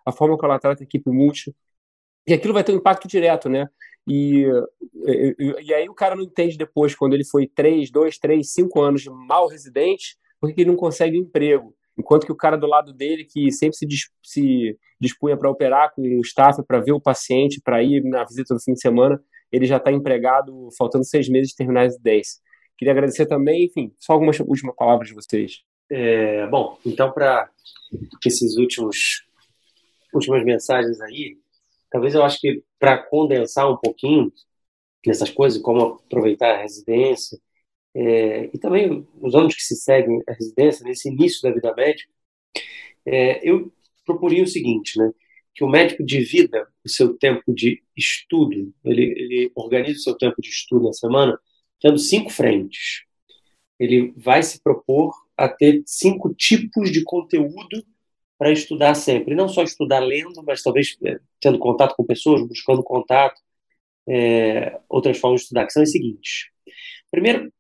[0.06, 1.54] a forma como ela trata a equipe multi,
[2.28, 3.68] e aquilo vai ter um impacto direto, né?
[4.08, 4.46] E,
[5.06, 8.82] e, e, aí o cara não entende depois, quando ele foi três, dois, três, cinco
[8.82, 11.76] anos de mal residente, porque ele não consegue um emprego.
[11.98, 13.86] Enquanto que o cara do lado dele, que sempre se,
[14.24, 18.54] se dispunha para operar com o staff, para ver o paciente, para ir na visita
[18.54, 22.40] no fim de semana, ele já está empregado, faltando seis meses de terminar a residência.
[22.80, 25.64] Queria agradecer também, enfim, só algumas últimas palavras de vocês.
[25.92, 27.52] É, bom, então, para
[28.26, 29.28] esses últimos
[30.14, 31.38] últimas mensagens aí,
[31.92, 34.32] talvez eu acho que para condensar um pouquinho
[35.06, 37.38] nessas coisas, como aproveitar a residência,
[37.94, 42.10] é, e também os anos que se seguem a residência, nesse início da vida médica,
[43.06, 43.74] é, eu
[44.06, 45.12] proporia o seguinte, né?
[45.54, 50.42] Que o médico divida o seu tempo de estudo, ele, ele organiza o seu tempo
[50.42, 51.38] de estudo na semana,
[51.82, 53.04] tendo cinco frentes.
[53.80, 57.84] Ele vai se propor a ter cinco tipos de conteúdo
[58.38, 59.36] para estudar sempre.
[59.36, 63.40] Não só estudar lendo, mas talvez é, tendo contato com pessoas, buscando contato,
[64.08, 66.50] é, outras formas de estudar, que são as seguintes.
[67.12, 67.52] Primeiro,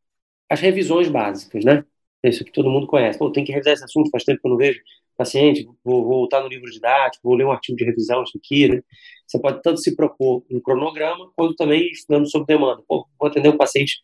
[0.49, 1.86] as revisões básicas, né?
[2.24, 3.17] Isso que todo mundo conhece.
[3.17, 4.80] Pô, tem que revisar esse assunto, faz tempo que eu não vejo
[5.17, 8.82] paciente, vou voltar no livro didático, vou ler um artigo de revisão, isso aqui, né?
[9.30, 12.82] Você pode tanto se propor um cronograma, quanto também estudando sob demanda.
[12.88, 13.99] Pô, vou atender um paciente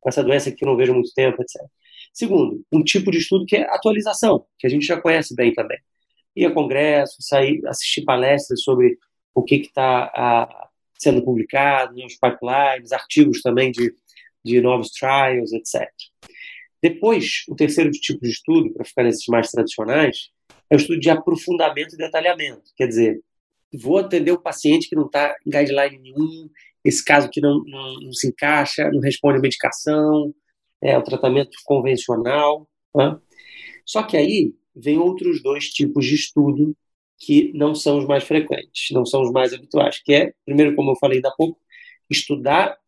[0.00, 1.62] com essa doença que não vejo muito tempo, etc.
[2.12, 5.78] Segundo, um tipo de estudo que é atualização, que a gente já conhece bem também.
[6.34, 8.96] Ir a congresso, sair, assistir palestras sobre
[9.34, 13.94] o que está sendo publicado, nos pipelines, artigos também de
[14.44, 15.88] de novos trials, etc.
[16.82, 20.30] Depois, o terceiro tipo de estudo, para ficar nesses mais tradicionais,
[20.68, 22.62] é o estudo de aprofundamento e detalhamento.
[22.76, 23.20] Quer dizer,
[23.72, 26.48] vou atender o paciente que não está em guideline nenhum,
[26.84, 30.34] esse caso que não, não, não, se encaixa, não responde à medicação,
[30.82, 32.68] é o tratamento convencional.
[32.94, 33.18] Né?
[33.84, 36.76] Só que aí vem outros dois tipos de estudo
[37.18, 40.92] que não são os mais frequentes, não são os mais habituais, que é, primeiro, como
[40.92, 41.60] eu falei há pouco,
[42.08, 42.78] estudar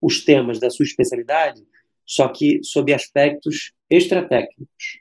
[0.00, 1.60] os temas da sua especialidade,
[2.06, 5.00] só que sob aspectos extratécnicos.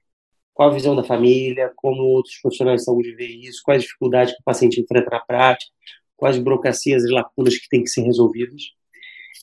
[0.54, 4.41] Qual a visão da família, como outros profissionais de saúde veem isso, quais dificuldades que
[4.41, 5.72] o paciente enfrenta na prática,
[6.16, 8.62] quais burocracias e lacunas que têm que ser resolvidas.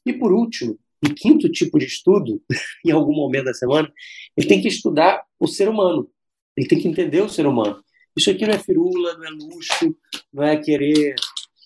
[0.07, 2.43] E por último, e quinto tipo de estudo,
[2.85, 3.93] em algum momento da semana,
[4.37, 6.09] ele tem que estudar o ser humano.
[6.57, 7.83] Ele tem que entender o ser humano.
[8.17, 9.97] Isso aqui não é firula, não é luxo,
[10.33, 11.15] não é querer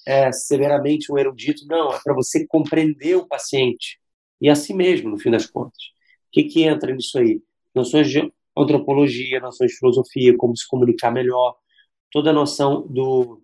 [0.06, 3.98] é, severamente um erudito, não, é para você compreender o paciente
[4.40, 5.82] e a si mesmo, no fim das contas.
[6.28, 7.40] O que, que entra nisso aí?
[7.74, 11.56] Noções de antropologia, noções de filosofia, como se comunicar melhor,
[12.10, 13.42] toda a noção do,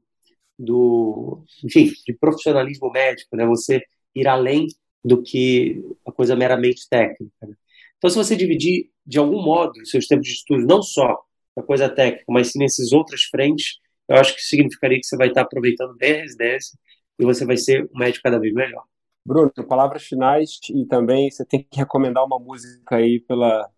[0.59, 3.47] do enfim, de profissionalismo médico, né?
[3.47, 3.83] Você
[4.15, 4.67] ir além
[5.05, 7.47] do que a coisa meramente técnica.
[7.47, 7.55] Né?
[7.97, 11.19] Então, se você dividir de algum modo seus tempos de estudo, não só
[11.57, 13.79] a coisa técnica, mas sim nessas outras frentes,
[14.09, 16.79] eu acho que significaria que você vai estar aproveitando bem a residência
[17.19, 18.85] e você vai ser um médico cada vez melhor.
[19.25, 23.69] Bruno, palavras finais e também você tem que recomendar uma música aí pela,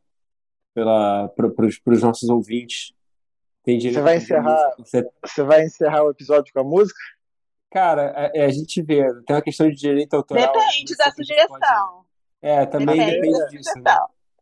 [0.75, 2.93] pela, para os nossos ouvintes.
[3.63, 5.07] Tem você vai encerrar, você...
[5.25, 5.43] você...
[5.43, 6.99] vai encerrar o episódio com a música?
[7.71, 10.53] Cara, é, é, a gente vê, tem uma questão de direito autoral.
[10.53, 11.59] Depende da sugestão.
[11.59, 12.07] Pode...
[12.43, 13.79] É, também depende, depende disso.
[13.79, 13.97] Né?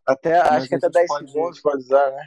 [0.07, 1.31] Até, acho que até 10 pode...
[1.31, 2.23] segundos pode usar, né?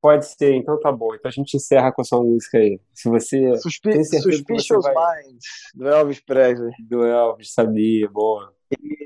[0.00, 1.14] Pode ser, então tá bom.
[1.14, 2.80] Então a gente encerra com a sua música aí.
[2.94, 3.54] Se você.
[3.58, 5.22] Suspi Suspicious vai...
[5.22, 5.44] Minds,
[5.74, 6.72] do Elvis Presley.
[6.80, 8.54] Do Elvis, sabia, boa.
[8.72, 8.99] E,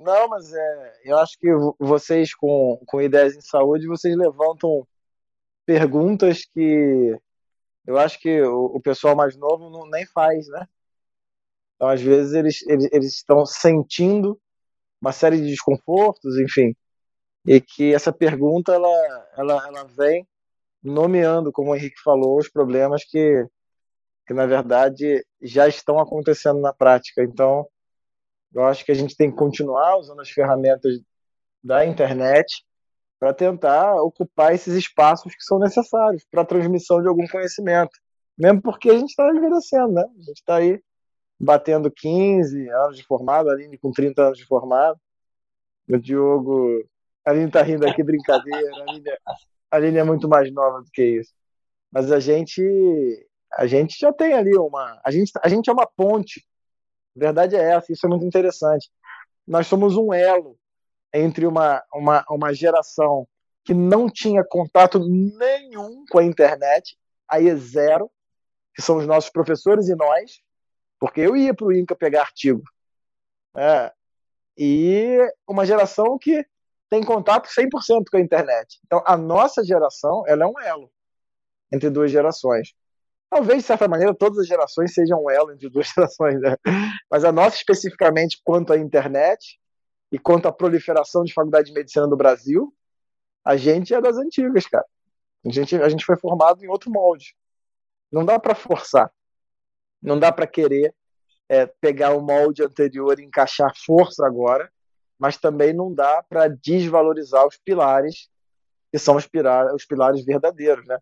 [0.00, 4.86] não, mas é, eu acho que vocês, com, com ideias em saúde, vocês levantam
[5.66, 7.16] perguntas que
[7.86, 10.66] eu acho que o, o pessoal mais novo não, nem faz, né?
[11.76, 14.38] Então, às vezes, eles, eles, eles estão sentindo
[15.00, 16.74] uma série de desconfortos, enfim
[17.46, 20.26] e que essa pergunta ela, ela, ela vem
[20.82, 23.46] nomeando, como o Henrique falou, os problemas que,
[24.26, 27.22] que na verdade já estão acontecendo na prática.
[27.22, 27.66] Então,
[28.54, 31.00] eu acho que a gente tem que continuar usando as ferramentas
[31.62, 32.64] da internet
[33.18, 37.92] para tentar ocupar esses espaços que são necessários para a transmissão de algum conhecimento.
[38.36, 40.02] Mesmo porque a gente está envelhecendo, né?
[40.02, 40.82] A gente está aí
[41.38, 44.98] batendo 15 anos de formado, a Aline com 30 anos de formado,
[45.88, 46.84] o Diogo
[47.24, 48.70] a Aline tá rindo aqui, brincadeira.
[48.76, 49.10] A Aline,
[49.70, 51.32] a Aline é muito mais nova do que isso.
[51.90, 52.62] Mas a gente,
[53.56, 55.00] a gente já tem ali uma.
[55.04, 56.44] A gente, a gente é uma ponte.
[57.16, 58.90] A verdade é essa, isso é muito interessante.
[59.46, 60.56] Nós somos um elo
[61.12, 63.26] entre uma, uma, uma geração
[63.64, 66.96] que não tinha contato nenhum com a internet,
[67.28, 68.10] aí é zero,
[68.74, 70.40] que são os nossos professores e nós,
[70.98, 72.62] porque eu ia para o INCA pegar artigo.
[73.56, 73.92] É,
[74.56, 76.44] e uma geração que
[76.88, 78.78] tem contato 100% com a internet.
[78.84, 80.90] Então, a nossa geração ela é um elo
[81.72, 82.74] entre duas gerações.
[83.30, 86.56] Talvez, de certa maneira, todas as gerações sejam elo entre duas gerações, né?
[87.08, 89.60] mas a nossa especificamente quanto à internet
[90.10, 92.74] e quanto à proliferação de faculdade de medicina no Brasil,
[93.44, 94.84] a gente é das antigas, cara.
[95.46, 97.34] A gente, a gente foi formado em outro molde.
[98.10, 99.10] Não dá para forçar.
[100.02, 100.92] Não dá para querer
[101.48, 104.70] é, pegar o molde anterior e encaixar força agora,
[105.18, 108.28] mas também não dá para desvalorizar os pilares
[108.90, 110.98] que são os, pilares, os pilares verdadeiros, né?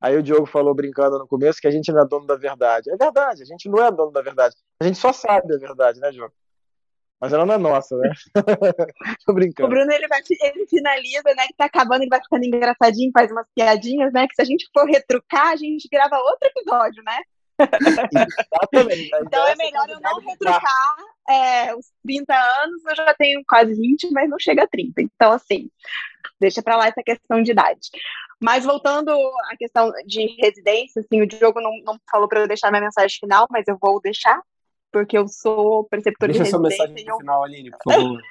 [0.00, 2.90] Aí o Diogo falou brincando no começo que a gente não é dono da verdade.
[2.90, 4.54] É verdade, a gente não é dono da verdade.
[4.80, 6.32] A gente só sabe a verdade, né, Diogo?
[7.20, 8.10] Mas ela não é nossa, né?
[9.24, 9.68] Tô brincando.
[9.68, 11.46] O Bruno, ele, vai, ele finaliza, né?
[11.46, 14.26] Que tá acabando, ele vai ficando engraçadinho, faz umas piadinhas, né?
[14.28, 17.18] Que se a gente for retrucar, a gente grava outro episódio, né?
[17.58, 19.10] Exatamente.
[19.26, 20.96] então é melhor eu não retrucar
[21.28, 25.00] é, os 30 anos, eu já tenho quase 20, mas não chega a 30.
[25.00, 25.70] Então, assim,
[26.40, 27.88] deixa para lá essa questão de idade.
[28.40, 32.70] Mas voltando à questão de residência, assim, o Diogo não, não falou para eu deixar
[32.70, 34.40] minha mensagem final, mas eu vou deixar,
[34.92, 36.68] porque eu sou preceptora Deixa de residência.
[36.68, 37.18] Deixa sua mensagem eu...
[37.18, 38.22] final, Aline, por favor.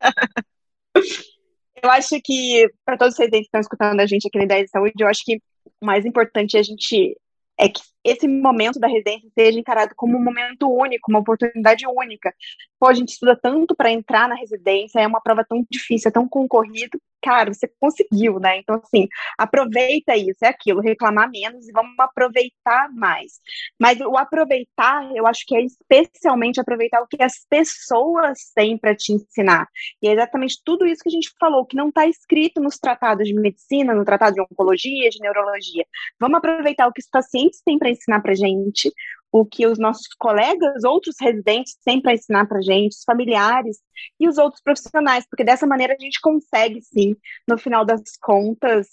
[1.82, 4.64] eu acho que, para todos os residentes que estão escutando a gente aqui na Ideia
[4.64, 5.36] de Saúde, eu acho que
[5.80, 7.16] o mais importante é a gente
[7.60, 12.34] é que esse momento da residência seja encarado como um momento único, uma oportunidade única.
[12.78, 16.12] Pô, a gente estuda tanto para entrar na residência, é uma prova tão difícil, é
[16.12, 17.00] tão concorrido.
[17.20, 18.58] Cara, você conseguiu, né?
[18.58, 23.40] Então, assim, aproveita isso, é aquilo, reclamar menos e vamos aproveitar mais.
[23.78, 28.94] Mas o aproveitar, eu acho que é especialmente aproveitar o que as pessoas têm para
[28.94, 29.66] te ensinar.
[30.00, 33.26] E é exatamente tudo isso que a gente falou, que não está escrito nos tratados
[33.26, 35.84] de medicina, no tratado de oncologia, de neurologia.
[36.20, 38.92] Vamos aproveitar o que os pacientes têm para ensinar para gente,
[39.30, 43.78] o que os nossos colegas, outros residentes têm para ensinar para gente, os familiares
[44.18, 47.14] e os outros profissionais, porque dessa maneira a gente consegue, sim,
[47.46, 48.88] no final das contas,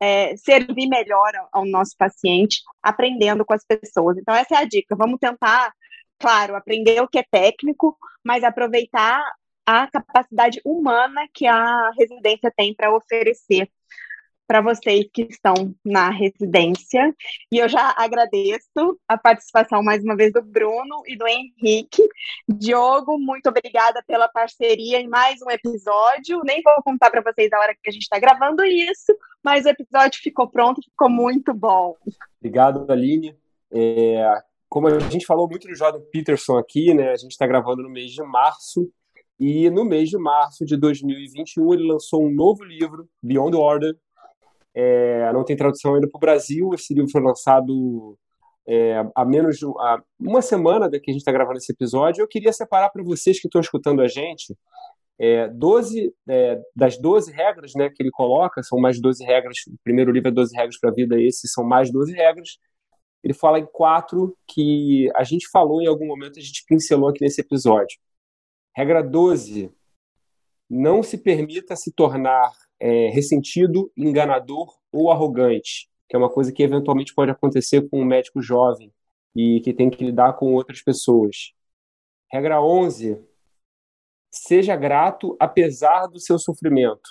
[0.00, 4.16] é, servir melhor ao, nosso paciente, aprendendo com as pessoas.
[4.16, 4.94] Então, essa é a dica.
[4.96, 5.72] Vamos tentar,
[6.18, 9.20] claro, aprender o que é técnico, mas aproveitar
[9.66, 13.68] a capacidade humana que a residência tem para oferecer
[14.52, 17.16] para vocês que estão na residência.
[17.50, 22.06] E eu já agradeço a participação mais uma vez do Bruno e do Henrique.
[22.46, 26.42] Diogo, muito obrigada pela parceria em mais um episódio.
[26.44, 29.70] Nem vou contar para vocês a hora que a gente está gravando isso, mas o
[29.70, 31.96] episódio ficou pronto, ficou muito bom.
[32.38, 33.34] Obrigado, Aline.
[33.72, 34.38] É,
[34.68, 37.12] como a gente falou muito do Jordan Peterson aqui, né?
[37.12, 38.86] A gente está gravando no mês de março.
[39.40, 43.96] E no mês de março de 2021, ele lançou um novo livro, Beyond Order,
[44.74, 46.70] é, não tem tradução ainda para o Brasil.
[46.74, 48.18] Esse livro foi lançado
[48.66, 52.22] é, há menos de há uma semana que a gente está gravando esse episódio.
[52.22, 54.56] Eu queria separar para vocês que estão escutando a gente
[55.18, 59.58] é, 12, é, das 12 regras né, que ele coloca, são mais 12 regras.
[59.68, 62.58] O primeiro livro é 12 regras para a vida, esse são mais 12 regras.
[63.22, 67.22] Ele fala em quatro que a gente falou em algum momento, a gente pincelou aqui
[67.22, 67.98] nesse episódio.
[68.76, 69.70] Regra 12.
[70.68, 72.50] Não se permita se tornar
[72.82, 78.04] é, ressentido, enganador ou arrogante, que é uma coisa que eventualmente pode acontecer com um
[78.04, 78.92] médico jovem
[79.36, 81.52] e que tem que lidar com outras pessoas.
[82.30, 83.22] Regra 11.
[84.32, 87.08] Seja grato apesar do seu sofrimento,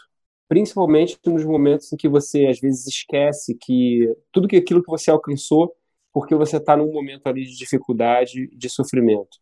[0.50, 5.74] principalmente nos momentos em que você às vezes esquece que tudo aquilo que você alcançou
[6.12, 9.38] porque você está num momento ali de dificuldade, de sofrimento.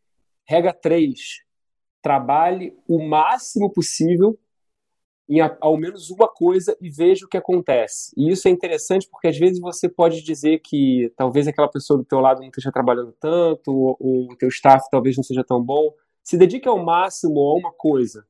[0.46, 1.20] Regra 3.
[2.04, 4.38] Trabalhe o máximo possível
[5.30, 8.12] em ao menos uma coisa e veja o que acontece.
[8.18, 12.06] E isso é interessante porque às vezes você pode dizer que talvez aquela pessoa do
[12.06, 15.64] teu lado não esteja trabalhando tanto, ou, ou o teu staff talvez não seja tão
[15.64, 15.94] bom.
[16.24, 18.26] Se dedique ao máximo a uma coisa.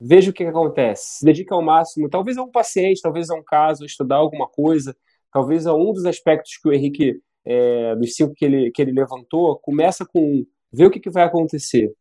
[0.00, 1.18] Veja o que, acontece.
[1.18, 4.46] Se dedique ao máximo, talvez a um paciente, talvez a um caso, a estudar alguma
[4.46, 4.96] coisa,
[5.32, 8.92] talvez a um dos aspectos que o Henrique, é, dos cinco que ele, que ele
[8.92, 11.92] levantou, começa com ver o que, que vai acontecer.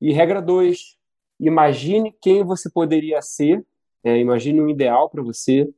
[0.00, 0.96] E regra dois,
[1.38, 3.64] imagine quem você poderia ser
[4.06, 5.68] é, imagine um ideal para você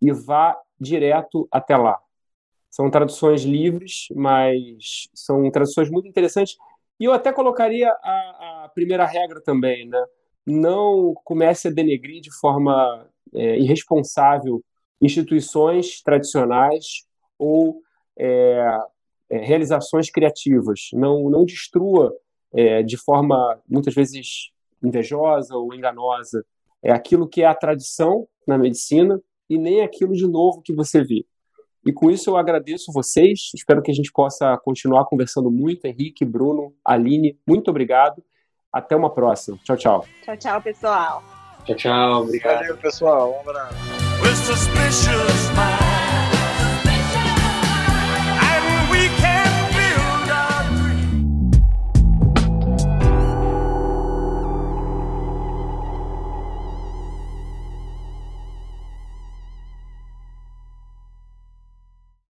[0.00, 2.00] e vá direto até lá.
[2.70, 6.56] São traduções livres, mas são traduções muito interessantes.
[6.98, 10.02] E eu até colocaria a, a primeira regra também, né?
[10.46, 14.64] Não comece a denegrir de forma é, irresponsável
[14.98, 17.04] instituições tradicionais
[17.38, 17.82] ou
[18.18, 18.78] é,
[19.28, 20.88] é, realizações criativas.
[20.94, 22.16] Não, não destrua
[22.54, 24.50] é, de forma muitas vezes
[24.82, 26.46] invejosa ou enganosa
[26.84, 29.18] é aquilo que é a tradição na medicina
[29.48, 31.24] e nem aquilo de novo que você vê.
[31.86, 35.86] E com isso eu agradeço vocês, espero que a gente possa continuar conversando muito.
[35.86, 38.22] Henrique, Bruno, Aline, muito obrigado.
[38.72, 39.58] Até uma próxima.
[39.64, 40.04] Tchau, tchau.
[40.22, 41.22] Tchau, tchau, pessoal.
[41.64, 42.22] Tchau, tchau.
[42.22, 42.58] Obrigado.
[42.58, 43.32] Valeu, pessoal.
[43.32, 43.74] Um abraço.